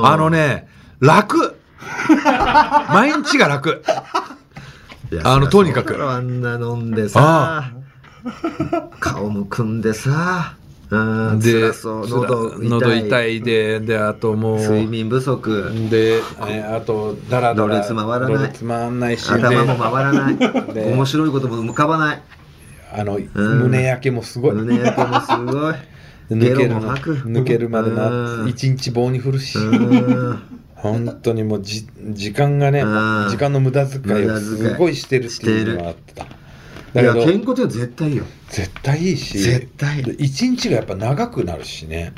[0.02, 0.06] ん。
[0.08, 0.68] あのね
[1.02, 1.56] 楽。
[2.90, 3.84] 毎日が楽。
[5.24, 6.02] あのとにかく。
[6.08, 7.72] あんな飲んでさ
[9.00, 10.56] 顔むくんでさ
[10.92, 10.98] う
[11.34, 12.70] んで喉痛い。
[12.70, 15.72] 喉痛いでであともう睡眠不足。
[15.90, 18.54] でえあとだらだらつ回らない。
[18.54, 20.38] つ回んないし頭も回らない。
[20.76, 22.22] で面白いことも浮かばない。
[22.94, 23.24] あの、ん。
[23.34, 24.52] 胸焼けもすごい。
[24.52, 25.76] 胸焼けもすごい。
[26.30, 26.76] ゲ 抜ける
[27.26, 28.48] 抜けるまでうなん。
[28.48, 29.58] 一日棒に振るし。
[29.58, 33.30] うん本当にもうじ時間がねうん。
[33.30, 36.24] 時間の無駄遣いをすごいしてるっていうのがあった。
[36.24, 36.28] い
[36.94, 38.26] だけどや健康って絶対いいよ。
[38.50, 40.04] 絶対いいし絶対。
[40.04, 42.14] で一日がやっぱ長くなるしね。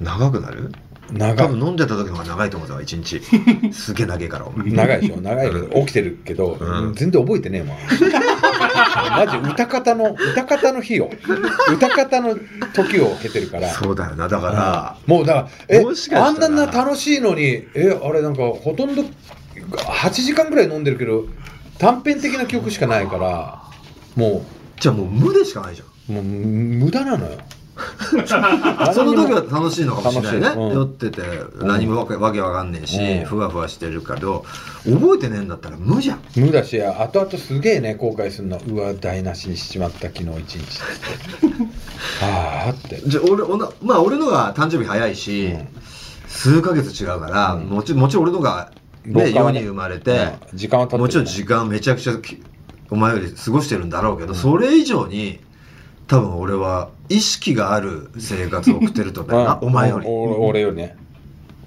[0.00, 0.70] 長くなる？
[1.10, 1.32] 長。
[1.32, 3.20] い多分飲んでた時の方が長いと思うぞ一日。
[3.72, 4.70] すげえ長いからお前。
[4.70, 5.48] 長いでしょ長い。
[5.50, 6.94] けど起きてるけど、うん。
[6.94, 7.76] 全然覚えてねえもん
[9.10, 11.10] マジ歌方の歌方の日を
[11.72, 12.36] 歌方の
[12.74, 13.68] 時を経てるから。
[13.68, 14.96] そうだよなだから。
[15.06, 16.48] もうだからえもしかあしたら。
[16.48, 19.02] んな楽しいのにえあれなんかほとんど
[19.54, 21.24] 8時間ぐらい飲んでるけど
[21.78, 23.62] 短編的な記憶しかないから
[24.16, 24.44] も
[24.78, 25.88] じゃあもう無でしかないじゃん。
[26.10, 27.38] うもう無駄なのよ
[28.92, 30.74] その時は楽しいのかもしれないね、うん。
[30.74, 31.22] 酔ってて
[31.62, 33.24] 何もわけわけわかんねえし、うん。
[33.24, 34.44] ふわふわしてるけど
[34.84, 36.20] 覚えてねえんだったら無じゃん。
[36.36, 38.60] 無だし後々すげえね後悔するの。
[38.68, 40.60] うわ台無しにしちまった昨日一日。
[40.60, 40.64] って
[42.22, 43.00] ああって。
[43.06, 45.68] じゃあ俺おなまあ俺のが誕生日早いし、うん。
[46.28, 47.64] 数ヶ月違うから、うん。
[47.64, 48.70] もちもちろん俺のが、
[49.06, 50.58] ね、世に生まれて、うん。
[50.58, 52.42] 時間は経ってるもちろん時間めちゃくちゃき
[52.90, 55.40] お前より過ごしてるんだろうけど、それ以上に
[56.12, 59.32] 多分俺は意識がある生活を送ってると思う。
[59.44, 60.94] な、うんお前より、お俺よりね。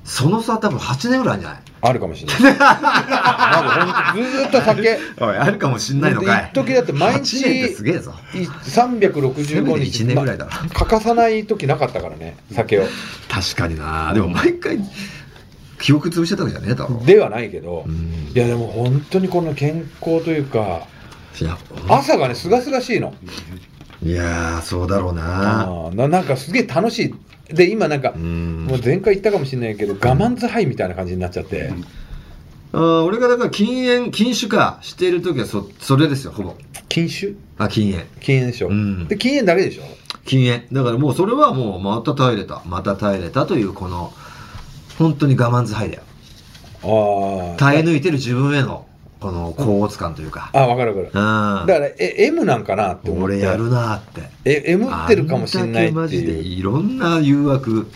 [0.03, 1.61] その差多分8年ぐらいあるんじゃない？
[1.81, 2.57] あるかもしれない。
[2.59, 4.99] まずほんとずーっと酒。
[5.19, 6.51] おいあるかもしんないのかい。
[6.53, 8.13] 時だって毎日8年ってすげえぞ。
[8.35, 12.83] い365せめて日1年ぐらいだろま欠かさない時なかったからね酒を。
[13.27, 14.13] 確かにな。
[14.13, 14.77] でも毎回
[15.79, 17.01] 記憶潰してたわけじゃねえだろ。
[17.03, 18.31] ではないけど、うん。
[18.31, 20.81] いやでも本当にこの健康というか
[21.89, 23.13] 朝がねすがすがしいの
[24.05, 25.89] いやーそうだろうな。
[25.95, 27.15] ななんかすげえ楽し
[27.49, 27.53] い。
[27.53, 28.65] で今なんか、うん。
[28.65, 31.73] もう前回言ったかもしれないけど我慢使いみたいな感じになっちゃって、
[32.71, 36.55] あー俺がだから禁煙禁酒かしている時はそそれですよほぼ。
[36.87, 37.33] 禁酒？
[37.57, 38.05] あ禁煙。
[38.19, 39.07] 禁煙でしょ、うん。
[39.07, 39.83] で禁煙だけでしょ？
[40.23, 40.67] 禁煙。
[40.71, 42.61] だからもうそれはもうまた耐えれた。
[42.65, 44.13] また耐えれたというこの
[44.99, 46.03] 本当に我慢強いだよ。
[46.83, 48.84] ああ耐え抜いてる自分への
[49.25, 50.51] この高圧感というか。
[50.53, 51.19] あ分かる分かる。
[51.19, 51.65] うん。
[51.65, 53.37] だからえ M なんかなって思って。
[53.37, 54.21] 俺やるなーって。
[54.45, 57.87] え M ってるかもしれないあんだけマってジでいういろんな誘惑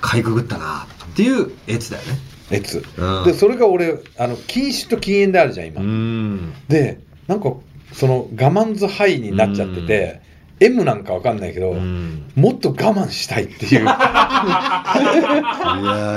[0.00, 2.18] かいくぐったなっていうやつだよね。
[2.50, 3.24] やつ、うん。
[3.24, 6.54] でそれが俺あの禁酒と禁煙であるじゃん今、ん。
[6.68, 7.52] でなんか
[7.92, 10.19] その我慢ずハイになっちゃってて、
[10.60, 12.30] M なんかわかんないけど、うん。
[12.36, 13.82] もっと我慢したいっていう。
[13.82, 13.96] いや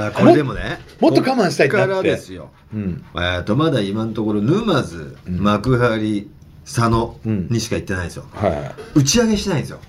[0.09, 2.49] ーこれでもねもっと我慢したいってなっからですよ。
[2.73, 3.05] うん。
[3.15, 6.29] えーとまだ今のところ沼津、幕張
[6.65, 7.47] 佐野うん。
[7.49, 8.75] にしか行ってないんですよ、はいはい。
[8.95, 9.79] 打ち上げしてないんですよ。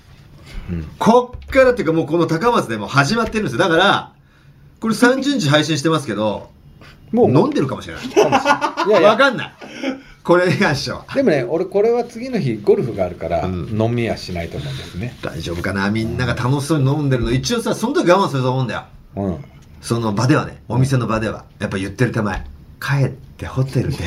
[0.71, 0.85] うん。
[0.97, 3.59] こっからっていうかもうこの高松でもう始まってるんですよ。
[3.59, 4.13] だから
[4.79, 6.49] これ30日配信してますけど
[7.11, 7.31] もう。
[7.31, 8.05] 飲んでるかもしれない。
[8.05, 8.11] い
[8.91, 9.09] やいや。
[9.09, 9.53] わかんない
[10.25, 13.81] これに関してはでもね俺これは次の日ゴルフがあるから、うん。
[13.81, 15.15] 飲みはしないと思うんですね。
[15.21, 15.91] 大丈夫かな？
[15.91, 17.31] みんなが楽しそうに飲んでるの。
[17.31, 18.85] 一応さその時我慢すると思うんだよ。
[19.15, 19.45] うん。
[19.81, 21.45] その場ではねお店の場では。
[21.59, 22.43] やっぱ言ってる手前。
[22.81, 23.97] 帰ってホテルで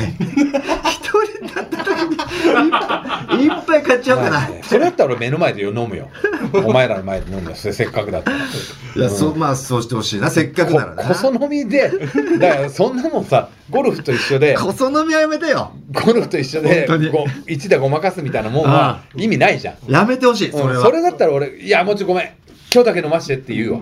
[1.43, 6.09] なった時にいっぱい買っちゃおうかな、まあねそれだったら俺目の前で飲むよ。
[6.65, 7.57] お前らの前で飲むよ。
[7.57, 8.37] せっかくだったら。
[8.37, 10.31] いや、そうまあそうしてほしいな。
[10.31, 11.91] せっかくならなここそ飲みで。
[12.39, 14.57] だからそんなもんさゴルフと一緒で。
[14.57, 15.73] こそ飲みはやめてよ。
[15.93, 17.11] ゴルフと一緒で本当に。
[17.11, 19.93] ご一打ごまかすみたいなもんあは意味ないじゃん。
[19.93, 22.25] やめてほしいそれは、うんそれだったら俺いやもうちょごめん。
[22.73, 23.81] 今日だけ飲ましてって言うわ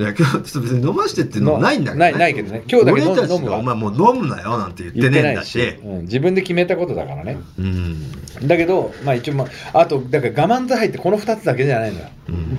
[0.00, 2.62] いや今日ちょっと別に飲ましてっていうのもないんだけど、ないないけどね。
[2.66, 5.60] 今日だけ飲む俺たち飲お前もう飲むなよなんて言ってねえんだし。
[5.60, 7.38] うん、自分で決めたことだからね。
[7.58, 8.48] うん。
[8.48, 12.06] だけどまあ一応まああとだから我慢と入ってこの2つだけじゃないのよ。
[12.30, 12.58] うん。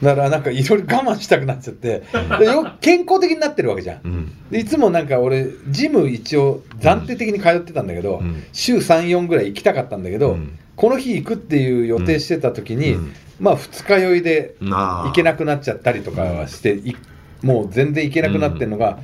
[0.00, 2.04] だからなんかいろいろ我慢したくなっちゃって。
[2.38, 4.00] でよ健康的になってるわけじゃん。
[4.04, 4.32] うん。
[4.52, 8.44] でいつもなんか俺ジム一応暫定的に通ってたんだけど、うん。
[8.52, 10.56] 週34ぐらい行きたかったんだけど、うん。
[10.76, 16.94] この日行くっていう予定してた時に、うんまあ二日酔いで行けなくなっちゃったりとかはして、い
[17.42, 19.00] もう全然行けなくなってんのが、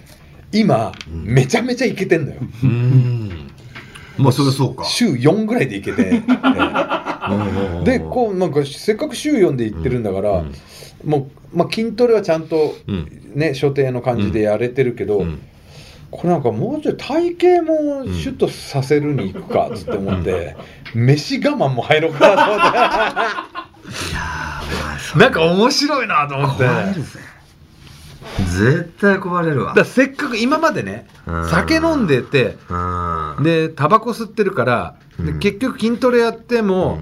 [0.52, 2.40] 今、めちゃめちゃ行けてんのよ。
[2.62, 3.50] うん。
[4.18, 4.84] まあそれそうか。
[4.84, 6.22] 週4ぐらいで行けて、 え
[7.82, 7.84] え。
[7.84, 10.52] でこうなんかせっかく週4で行ってるんだから、うん。
[11.04, 13.22] もう、まあ、筋トレはちゃんとうん。
[13.34, 15.40] ね、所定の感じでやれてるけど、うん。
[16.10, 20.56] これなんかもうちょい体型もシュッとさせるに行くかっつって思って、
[20.94, 23.55] 飯我慢も入ろうかなと思って
[23.86, 26.64] いやなんか面白いなと思って。
[26.64, 27.20] 壊れるぜ
[28.38, 29.74] 絶対壊れるわ。
[29.74, 31.48] だせっかく今までねうん。
[31.48, 33.42] 酒飲んでてうん。
[33.42, 35.38] でタバコ吸ってるから、でうん。
[35.38, 36.98] 結局筋トレやっても、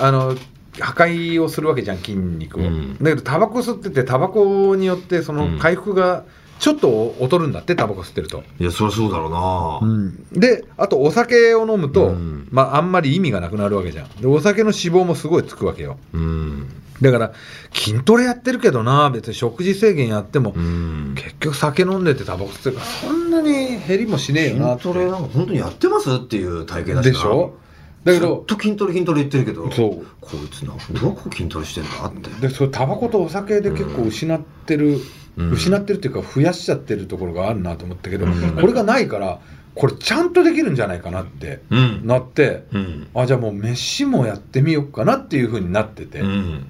[0.00, 0.04] うん。
[0.04, 0.36] あの
[0.80, 2.96] 破壊をするわけじゃん筋肉を、うん。
[2.98, 6.24] だけどタバコ吸っててタバコによってその回復が
[6.62, 10.40] ちょっと劣るんだってタバコ吸ってると、いやそりゃそうだろうな。
[10.40, 12.46] であとお酒を飲むと、うん。
[12.52, 14.08] まあ、あんまり意味がなくなるわけじゃん。
[14.20, 15.98] でお酒の脂肪もすごいつくわけよ。
[16.12, 16.68] うん。
[17.00, 17.32] だから
[17.74, 21.14] 筋トレやってるけどな別に食事制限やっても、うん。
[21.16, 27.12] 結局酒飲んでてタバコ吸ってるからそんなに減りもしねえよな筋トレなんか本当にやってますっていう体型だしな。
[27.12, 27.58] でしょ？
[28.04, 30.06] だけどずっと筋トレ筋トレ言ってるけどそう。
[30.20, 32.30] こいつなどこ筋トレしてんだって。
[32.46, 35.00] でそれタバコとお酒で結構失ってる、うん
[35.36, 38.56] 失ってるっていうか増やしちゃってるところがあるなと思ったけど、うん。
[38.56, 39.40] これがないから
[39.74, 42.06] これちゃんとできるんじゃないかなってうん。
[42.06, 43.08] なって、うん。
[43.14, 46.66] あじゃあもう飯もやってみようかなっていうふうになってて、うん。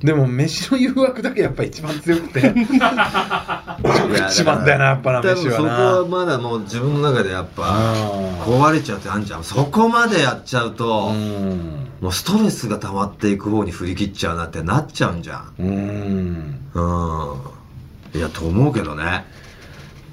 [0.00, 2.52] でも飯の誘惑だけやっぱ一番強くて。
[4.28, 7.94] 一番だよなやっぱな多分そこ飯はなはまだもう自分の中でやっぱあ
[8.44, 9.44] 壊れちゃうってあんじゃん。
[9.44, 11.12] そこまでやっちゃうと、
[12.02, 15.52] もうストレスが溜まっていく方に振り切っちゃうなってなっちゃうんじゃん。
[15.58, 16.60] うん。
[16.74, 17.55] うん
[18.16, 19.24] いやと思うけどね。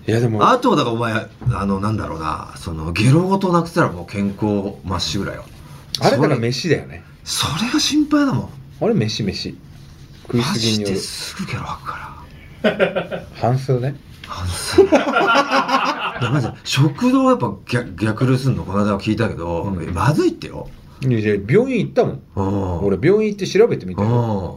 [0.07, 0.49] いやでも。
[0.49, 5.45] あとはだからお前あのなんだろうなそのゲロごとなくしたらもう健康まっしぐらよ。
[5.99, 7.03] あれだから飯だよね。
[7.23, 8.49] それが心配だもん。
[8.81, 9.57] あれ飯飯。
[10.23, 10.95] 食いすぎによる。
[10.97, 12.15] すぐゲロ吐くか
[12.63, 13.23] ら。
[13.35, 13.95] 半数ね。
[14.27, 14.85] 反省い
[16.25, 19.93] やまず食堂やっぱ逆逆流すんのこの間は聞いたけど、うん。
[19.93, 20.69] まずいってよ
[21.09, 22.21] 病院行ったもん。
[22.35, 24.01] うん俺病院行って調べてみた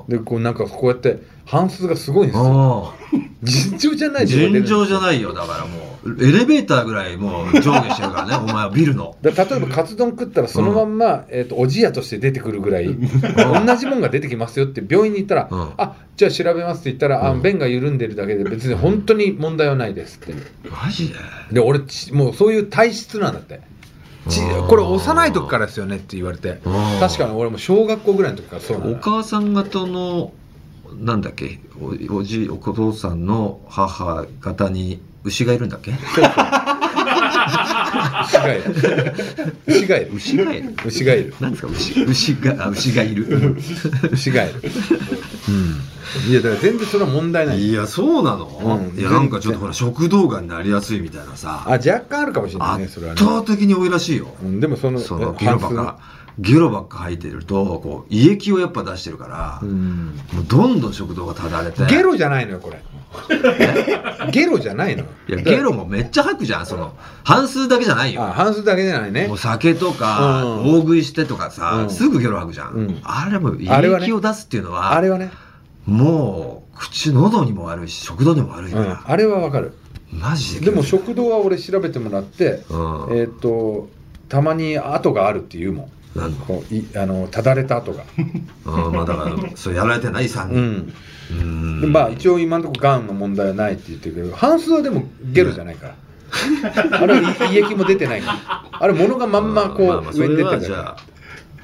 [0.08, 2.92] でこうなんかこうやって半数がすごいんですよ。
[3.12, 6.24] うん尋常じゃない尋常じじゃないよだからもう。
[6.24, 9.16] エレベーターぐらいもう上下してるからね お前はビルの。
[9.22, 15.68] だ例えばカツ丼食ったらそのまんま、えー、とおじやとして出てくるぐらい同じもんが出てきますよって病院に行ったら、うん。
[15.76, 17.42] あじゃあ調べますって言ったら、あうん。
[17.42, 20.34] 便が緩んでるだけで別に本当に問題はないですって。
[20.70, 21.08] マジ
[21.50, 21.54] で？
[21.54, 23.60] で俺ちもうそういう体質なんだって
[24.28, 26.60] ちうんこれ幼い時からですよねって言われて。
[26.64, 28.86] うん確かに俺も小学校ぐらいの時からそうな。
[28.86, 30.32] のお母さん方の
[30.98, 31.60] なんだっけ？
[32.10, 35.92] おおじお父さんの母方に牛がいるんだっけ？
[39.66, 40.74] 牛ガエル牛がいる。
[40.84, 41.68] 牛ガエル何ですか？
[41.68, 43.56] 牛牛があ牛がいる。
[44.12, 44.60] 牛ガエル
[46.30, 47.60] いやだから全然それは問題ない。
[47.60, 48.98] いやそうなの、うん。
[48.98, 51.64] いやなんかちょっとほら食道がんになりやすいみたいなさ。
[51.66, 55.98] あ若干あるかもしれないねそれは圧ね倒的に多いらしいよ、うんでもそのそのえゲロばっか
[56.38, 60.18] ゲロばっか吐いてるとこう胃液をやっぱ出してるから、うん。
[60.32, 61.84] もうどんどん食道がただれて。
[61.86, 62.82] ゲロじゃないのよこれ
[64.30, 65.02] ゲロじゃないの。
[65.02, 68.22] よいやゲロもめっちゃ吐くじゃんその半数だけじゃないよ。
[68.22, 69.28] あ半数だけじゃないね。
[69.28, 70.74] もう酒とか、うん。
[70.74, 71.90] 大食いしてとかさ、うん。
[71.90, 73.00] すぐゲロ吐くじゃん、うん。
[73.02, 75.30] あれも胃あれはね液を出すっていうのはあれはね、
[75.86, 79.72] もう口喉にも悪いし食道にも悪いから、うん、あれはわかる。
[80.12, 83.18] マジででも食道は俺調べてもらって、うん。
[83.18, 83.88] えっ、と
[84.28, 85.90] たまに跡があるって言うもん
[86.46, 88.04] こういあのただれた跡が
[88.64, 90.92] うんまあだからそれやられてない3う人ん。
[91.30, 91.80] うん。
[91.80, 95.94] でまあ一応今のところがんの問題はないって言ってるけど半数はでもゲロじゃないから。
[97.00, 98.64] あれは胃胃液も出てないから。
[98.72, 100.56] あれ物がまんまこう、上にれ出てるから。
[100.56, 100.96] はじゃあ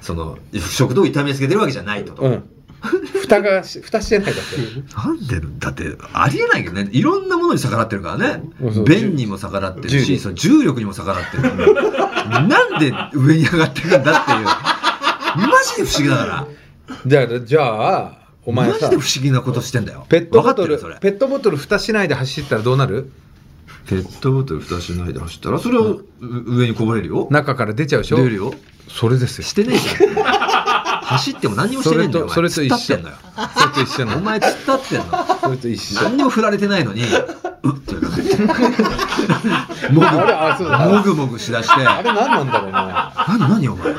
[0.00, 2.44] その食道痛めつけてるわけじゃないと、うん
[2.82, 4.96] 蓋がし蓋してないだって。
[4.96, 6.88] なんでだってありえないけどね。
[6.92, 8.42] いろんなものに逆らってるからね。
[8.84, 14.44] 便にも逆らってるしその重力にも逆らってるからなんで上に上がってくんだっていう。
[14.44, 16.46] マジで不思議だから。
[17.06, 20.04] じゃあじゃあお前さマジで不思議なことしてんだよ。
[20.08, 23.12] ペットボトルペットボトル蓋しないで走ったらどうなる？
[23.86, 27.28] ペットボトル蓋しないで走ったらそれはう上にこぼれるよ。
[27.30, 28.16] 中から出ちゃうでしょ？
[28.16, 28.52] 出るよ
[28.88, 29.44] それですよ。
[29.44, 30.24] してねえじゃん。
[31.02, 32.68] 走っても何にもしてねえんだよそれとお前。
[32.68, 33.16] 突っ立ってんのよ。
[33.54, 34.18] それと一緒なの。
[34.18, 35.24] お前突っ立ってんの。
[35.40, 36.02] それと一緒。
[36.02, 37.94] 何にも振られてないのにうっって
[39.92, 41.14] もぐもぐ。
[41.14, 41.86] もぐしだして。
[41.86, 43.92] あれ何なんだろうな何何お前。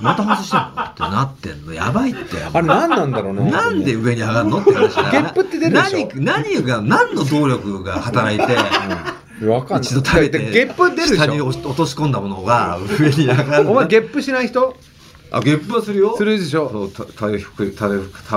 [0.00, 1.72] また外してんのってなってんの。
[1.72, 2.36] やばいって。
[2.52, 5.22] あれ何なんだろうななんで上に上がるのって話だから。
[5.22, 6.08] ゲップって出るでしょ。
[6.14, 8.56] 何何が何の動力が働いて
[9.42, 9.82] わかんない。
[9.82, 14.76] 一度食べてでゲップ出るでし下にょ落とし込んだものが上に上がるお前ゲップしない人？
[15.30, 16.16] あゲップはするよ。
[16.16, 16.70] するでしょ。
[16.70, 17.90] そうた食べ食べ食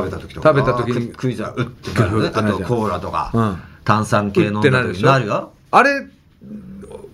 [0.05, 0.49] べた時とか。
[0.49, 1.11] 食べた時に。
[1.11, 2.31] 食いじゃうってなるね。
[2.33, 3.61] あとコーラとか、うん。
[3.83, 5.07] 炭酸系飲んだってなるで時しょ。
[5.07, 5.53] になるよ。
[5.69, 6.07] あれ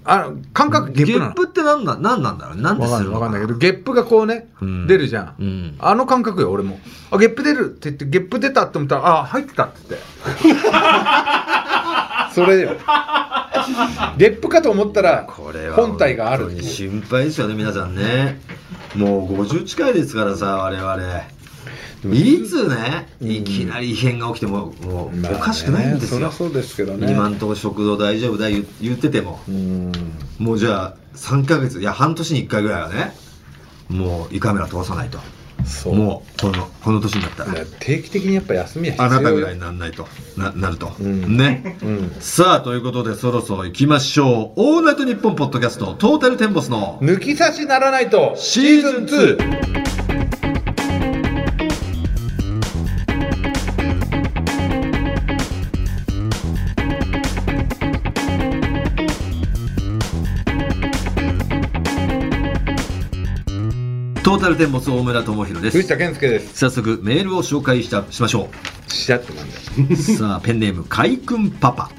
[0.06, 3.19] あ感覚ゲップって何なん何なんだろうなんでわかんするのな？
[3.19, 4.88] いわかんないけどゲップがこうね、うん。
[4.88, 5.76] 出るじゃん。
[5.80, 6.80] あの感覚よ俺も。
[7.12, 9.80] あゲップ出るって言ってゲップ出たって思ったらあ入ってたって
[10.43, 10.69] 言って。
[12.34, 12.76] それよ
[14.17, 16.61] ゲップかと思ったらこれは本体がある。
[16.61, 18.39] 心配ですよね皆さんね。
[18.95, 21.23] もう50近いですからさ我々。
[22.13, 27.09] いつねいきなり異変が起きてももうおかしくないんですよ、そりゃそうですけどね。
[27.09, 29.39] 今んとこ食堂大丈夫だ言言ってても。
[29.47, 29.91] うん。
[30.37, 33.15] もうじゃあ3ヶ月いや半年に1回ぐらいはね
[33.87, 35.19] もう胃カメラ通さないと
[35.65, 35.95] そう。
[35.95, 37.45] もうこのこの年になった。
[37.45, 40.08] ら定期的にやっぱ休みは必要あよなたぐらいにならないと。
[40.38, 41.38] ななると、ん。
[41.38, 42.15] ね、うん。
[42.19, 48.34] さあということでそろそろ行きましょう「オールナイトニッポン」ポッドキャストトータルテンボスの抜き差しならないと。
[48.36, 49.83] シーズン 2!
[64.43, 65.77] タルテンボス大村智弘です。
[65.77, 66.58] 藤田健介です。
[66.58, 68.49] 早速メールを紹介したしましょ
[68.88, 68.91] う。
[68.91, 69.95] しちゃってなんだよ。
[69.95, 71.89] さあペンネーム海君パパ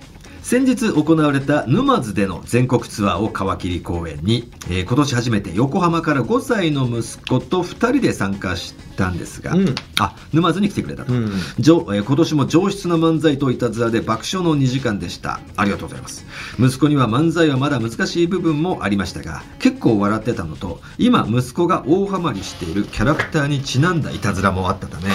[0.45, 9.75] 先日行われた沼津での全国ツアーを皮切り公演に、えー今年初めて横浜から5歳の息子と2人で参加したんですが、うん。
[9.99, 15.41] あ沼津に来てくれたと、うんじょえー今年も上質な漫才といたずらで爆笑の2時間でした。
[15.57, 16.27] ありがとうございます。
[16.59, 25.09] 息子には漫才はまだ難しい部分もありましたが結構笑ってたのと今息子が大ハマりしているキャラクターにちなんだいたずらもあったため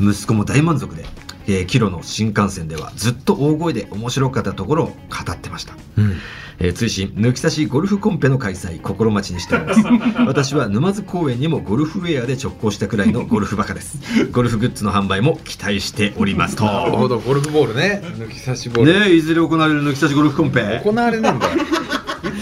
[0.00, 1.04] 息子も大満足で、
[1.46, 4.92] えーキロの新幹線ではずっと大声で面白かったところを語
[5.32, 9.80] ってました、えー追伸抜き差しゴルフコンペの開催心待ちにしております。
[10.26, 13.98] 私は沼津公園にもゴルフウェアで直行したくらいのゴルフバカです。
[14.30, 16.54] ゴルフグッズの販売も期待しております。
[16.56, 17.18] となるほど。
[17.18, 18.02] ゴルフボールね。
[18.16, 20.80] 抜き差しボール、ねえいずれ行われる抜き差しゴルフコンペ。
[20.84, 21.48] 行われねえんだ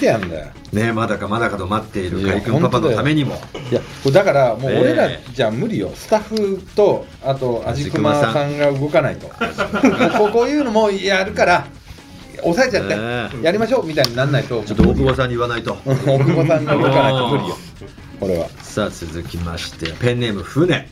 [0.06, 0.46] よいつやんだよ。
[0.72, 3.36] ねえまだかまだかと待っている海君パパのためにも。
[3.70, 3.80] いや
[4.12, 5.90] だからもう俺らええじゃ無理よ。
[5.94, 8.58] スタッフとあと味熊さん。
[8.58, 9.28] が動かないと。
[10.32, 11.66] こういうのもやるから
[12.42, 12.94] 抑えちゃって、
[13.42, 13.44] え。
[13.44, 14.62] やりましょうみたいになんないと。
[14.62, 15.76] ちょっと大久保さんに言わないと。
[15.84, 17.56] 大久保さんが動かないと無理よ。
[18.20, 18.48] これは。
[18.62, 20.86] さあ続きましてペンネーム船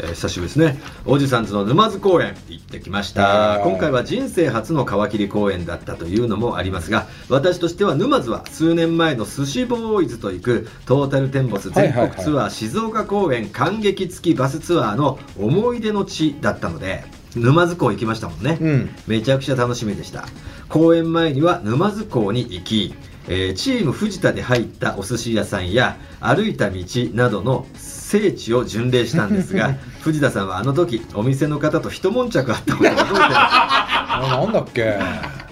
[0.00, 0.78] えー久しぶりですね。
[1.06, 3.60] おじさんズの沼津公園行ってきました。
[3.64, 18.90] 今回は人生初の皮切り公演だったというのもありますが私としては沼津は数年前の寿司ボーイズと行くトータルテンボス全国ツアー静岡公演感激付きバスツアーの思い出の地だったので沼津港行きましたもんね、うん。
[19.06, 20.26] めちゃくちゃ楽しみでした。
[20.68, 22.94] 公演前には沼津港に行き
[23.28, 26.82] えーチーム藤田で入ったお寿司屋さんや歩いた道
[27.12, 27.66] などの
[28.08, 34.98] 聖地を巡礼したんですが 藤田さんはあの時お店の方と一悶着あったことを覚えあ なんだっけ？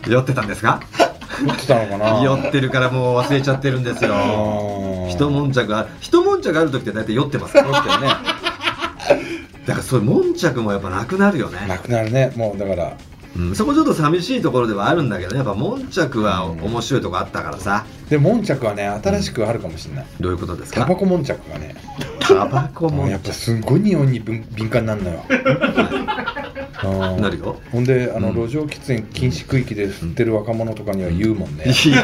[0.03, 0.81] て酔ってたんですか？
[1.47, 2.23] 酔ってたのかな？
[2.23, 4.15] 酔ってるからもう忘れちゃってるんですよ。
[4.15, 7.61] うん一悶着あ一悶着ある時って大体酔ってますか？
[7.63, 8.09] ら酔ってるね。
[9.67, 11.59] だからそういう悶着もやっぱなくなるよね。
[11.69, 12.33] なくなるね。
[12.37, 12.93] もうだから。
[13.37, 20.07] うん、そこちょっと寂しいところではあるんだけどねやっぱ悶着は面白いとこあったからさ、で悶着はね新しくあるかもしれない。
[20.19, 20.81] どういうことですか？
[20.81, 21.75] タバコ悶着がね
[22.29, 25.25] タバコもやっぱすごい匂いに敏敏感になるのよ。
[26.85, 27.23] うん。
[27.23, 28.35] なるよほんであの、うん。
[28.49, 32.03] 路上喫煙禁止区域で吸ってる若者とかには言うもんね、いや。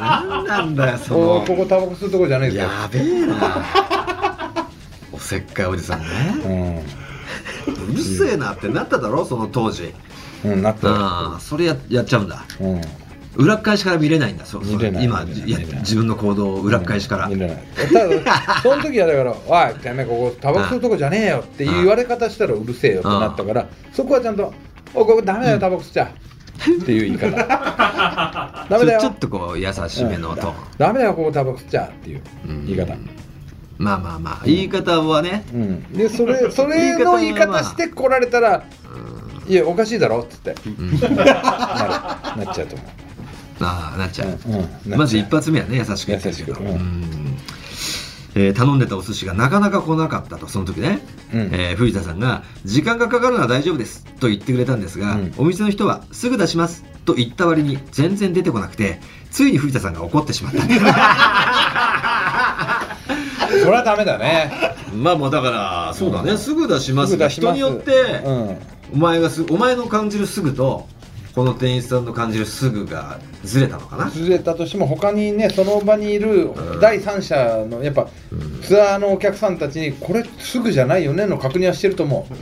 [0.00, 1.44] 何なんだよその。
[1.46, 3.34] ここタバコ吸うとこじゃねえぞやべえな。
[5.12, 6.84] おせっかいおじさんね。
[7.66, 9.92] うるせえなってなっただろその当時。
[10.44, 10.88] うん、うん、なった。
[10.88, 12.44] ああそれややっちゃうんだ。
[12.60, 12.80] うん
[13.36, 14.44] 裏っ返しから見れないんだ。
[14.44, 17.56] そうそう見れない今いや自分の行動を裏っ返しから、見れない。
[18.62, 24.52] その時はだから「おいてめえここタバコ吸うとこじゃねえよ」っていう言われ方したらうるせえよってなったからそこはちゃんと
[24.94, 26.04] 「おいここダメだよタバコ吸っちゃ」
[26.60, 27.30] っていう言い方。
[28.68, 29.00] ダメだよ。
[29.00, 30.54] ちょっとこう優しめのトーン、うん。
[30.78, 32.22] ダメだよここタバコ吸っちゃっていう
[32.66, 32.94] 言い方。
[33.78, 35.82] まあまあまあ言い方はね、うん。
[35.92, 38.62] でそれ それの言い方して来られたら
[39.48, 40.54] 「いやおかしいだろ」っつって。
[41.08, 41.24] な
[42.36, 42.84] るなっちゃうと思
[43.60, 44.96] ああなっちゃう、う、うんう。
[44.96, 46.66] んまず一発目はね優しく言ってるけどうん。
[46.66, 47.36] うん。
[48.34, 51.00] えー頼んでたお寿司がなかなか来なかったとその時ね、
[51.34, 51.40] うん。
[51.52, 55.34] えー藤田さんが「時間がかかるのは大丈夫です」と言ってくれたんですが、うん。
[55.36, 59.00] お店の人は「すぐ出します」と言った割に全然出てこなくて
[59.30, 60.62] ついに藤田さんが怒ってしまった。
[63.50, 64.52] それはダメだね。
[64.94, 66.38] まあもうだからそうだね、うん。
[66.38, 67.56] すぐ出しますすぐ出します。
[67.56, 68.56] 人によって、うん。
[68.94, 70.86] お前がすお前の感じるすぐと
[71.34, 74.10] この店員さんの感じるすぐがずれたのかな？
[74.10, 76.80] ずれたとしても他にねその場にいるうん。
[76.80, 78.08] 第三者のやっぱ
[78.62, 82.34] ツアーのお客さんたちにこれすぐじゃないよねの確認はしてると思う。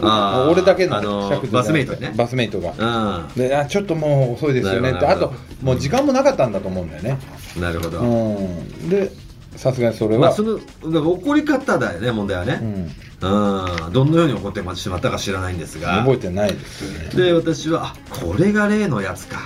[0.02, 2.12] あー俺だけのあのバスメイトにね。
[2.16, 3.24] バスメイトが。
[3.34, 4.92] うであちょっともう遅いですよね。
[4.92, 5.32] ってあと
[5.62, 7.18] もう時間もなかったんだと思うんだよね。
[7.56, 8.88] んなるほど、うん。
[8.88, 9.10] で
[9.56, 15.98] さすがにそれは、まあその怒り方だよね問題はね、うん、うん、どんなように怒ってしまったか知らないんですが。
[15.98, 17.10] 覚えてないですよね。
[17.14, 19.38] で私はあこれが例のやつか、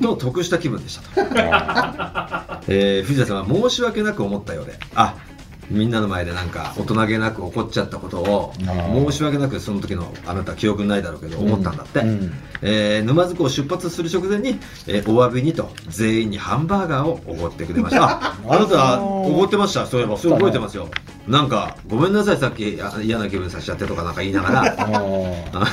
[0.00, 4.78] と得した気分でしたと、 えー藤田さんは申し訳なく思ったようで。
[4.94, 5.14] あ
[5.70, 8.52] みんなの前でなんか大人げなく怒っちゃったことを
[9.08, 12.32] 申し訳なくその時のあなた記憶にないだろうけど思ったんだって、うん。
[12.62, 18.04] えー沼津港を出発する直前に、えーお詫びにと全員にハンバーガーをおごってくれました。
[18.04, 19.86] ああなたおごってました。
[19.86, 20.88] そういえばそれ覚えてますよ
[21.28, 24.60] なんかごめんなさいさっきあ嫌な気分させちゃってとかなんか言いながら。
[24.62, 24.82] ああ
[25.52, 25.66] なんか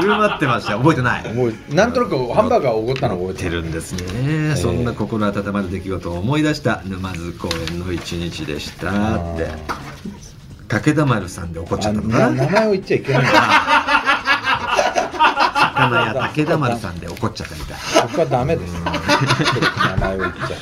[0.00, 0.76] 振る舞ってました。
[0.76, 1.22] 覚えてない。
[1.22, 3.64] ー覚えなんとなくハンバーガーをおごったの覚えてる。
[3.64, 6.82] んですね、そんな心温まる出来事を思い出した。
[6.84, 9.48] 沼津公園の一日でしたって。
[10.68, 12.30] 武田丸さんで怒っちゃあったのかな。
[12.30, 13.32] な名前を言っちゃいけないんだ
[15.76, 17.78] 魚屋武田丸さんで怒っちゃったみたい。
[17.78, 18.74] そこはダメです。
[18.82, 20.56] 名前を言っちゃ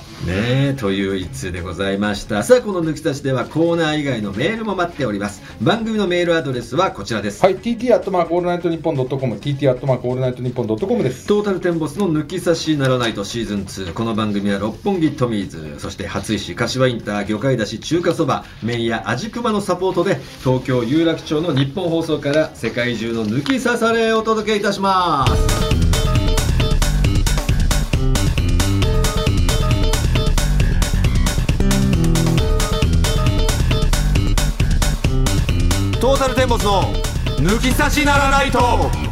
[0.26, 2.42] ねえという一通でございました。
[2.42, 5.42] さあこの抜き差しではコーナー以外のメールも待っております。
[5.62, 11.26] 番組のメールアドレスはこちらです、はい TT アットマークオールナイトニッポンドットコム TT アットマークオールナイトニッポンドットコムです。
[11.26, 36.94] トータルテンボスの抜き差しならナイトシーズン2この番組は六本木トミーズそして初石柏インター魚介だし中華そば麺屋味熊のサポートで東京有楽町の日本放送から世界中の抜き差されをお届けいたしますータルテンボスの
[37.36, 39.05] 抜き差しならないと。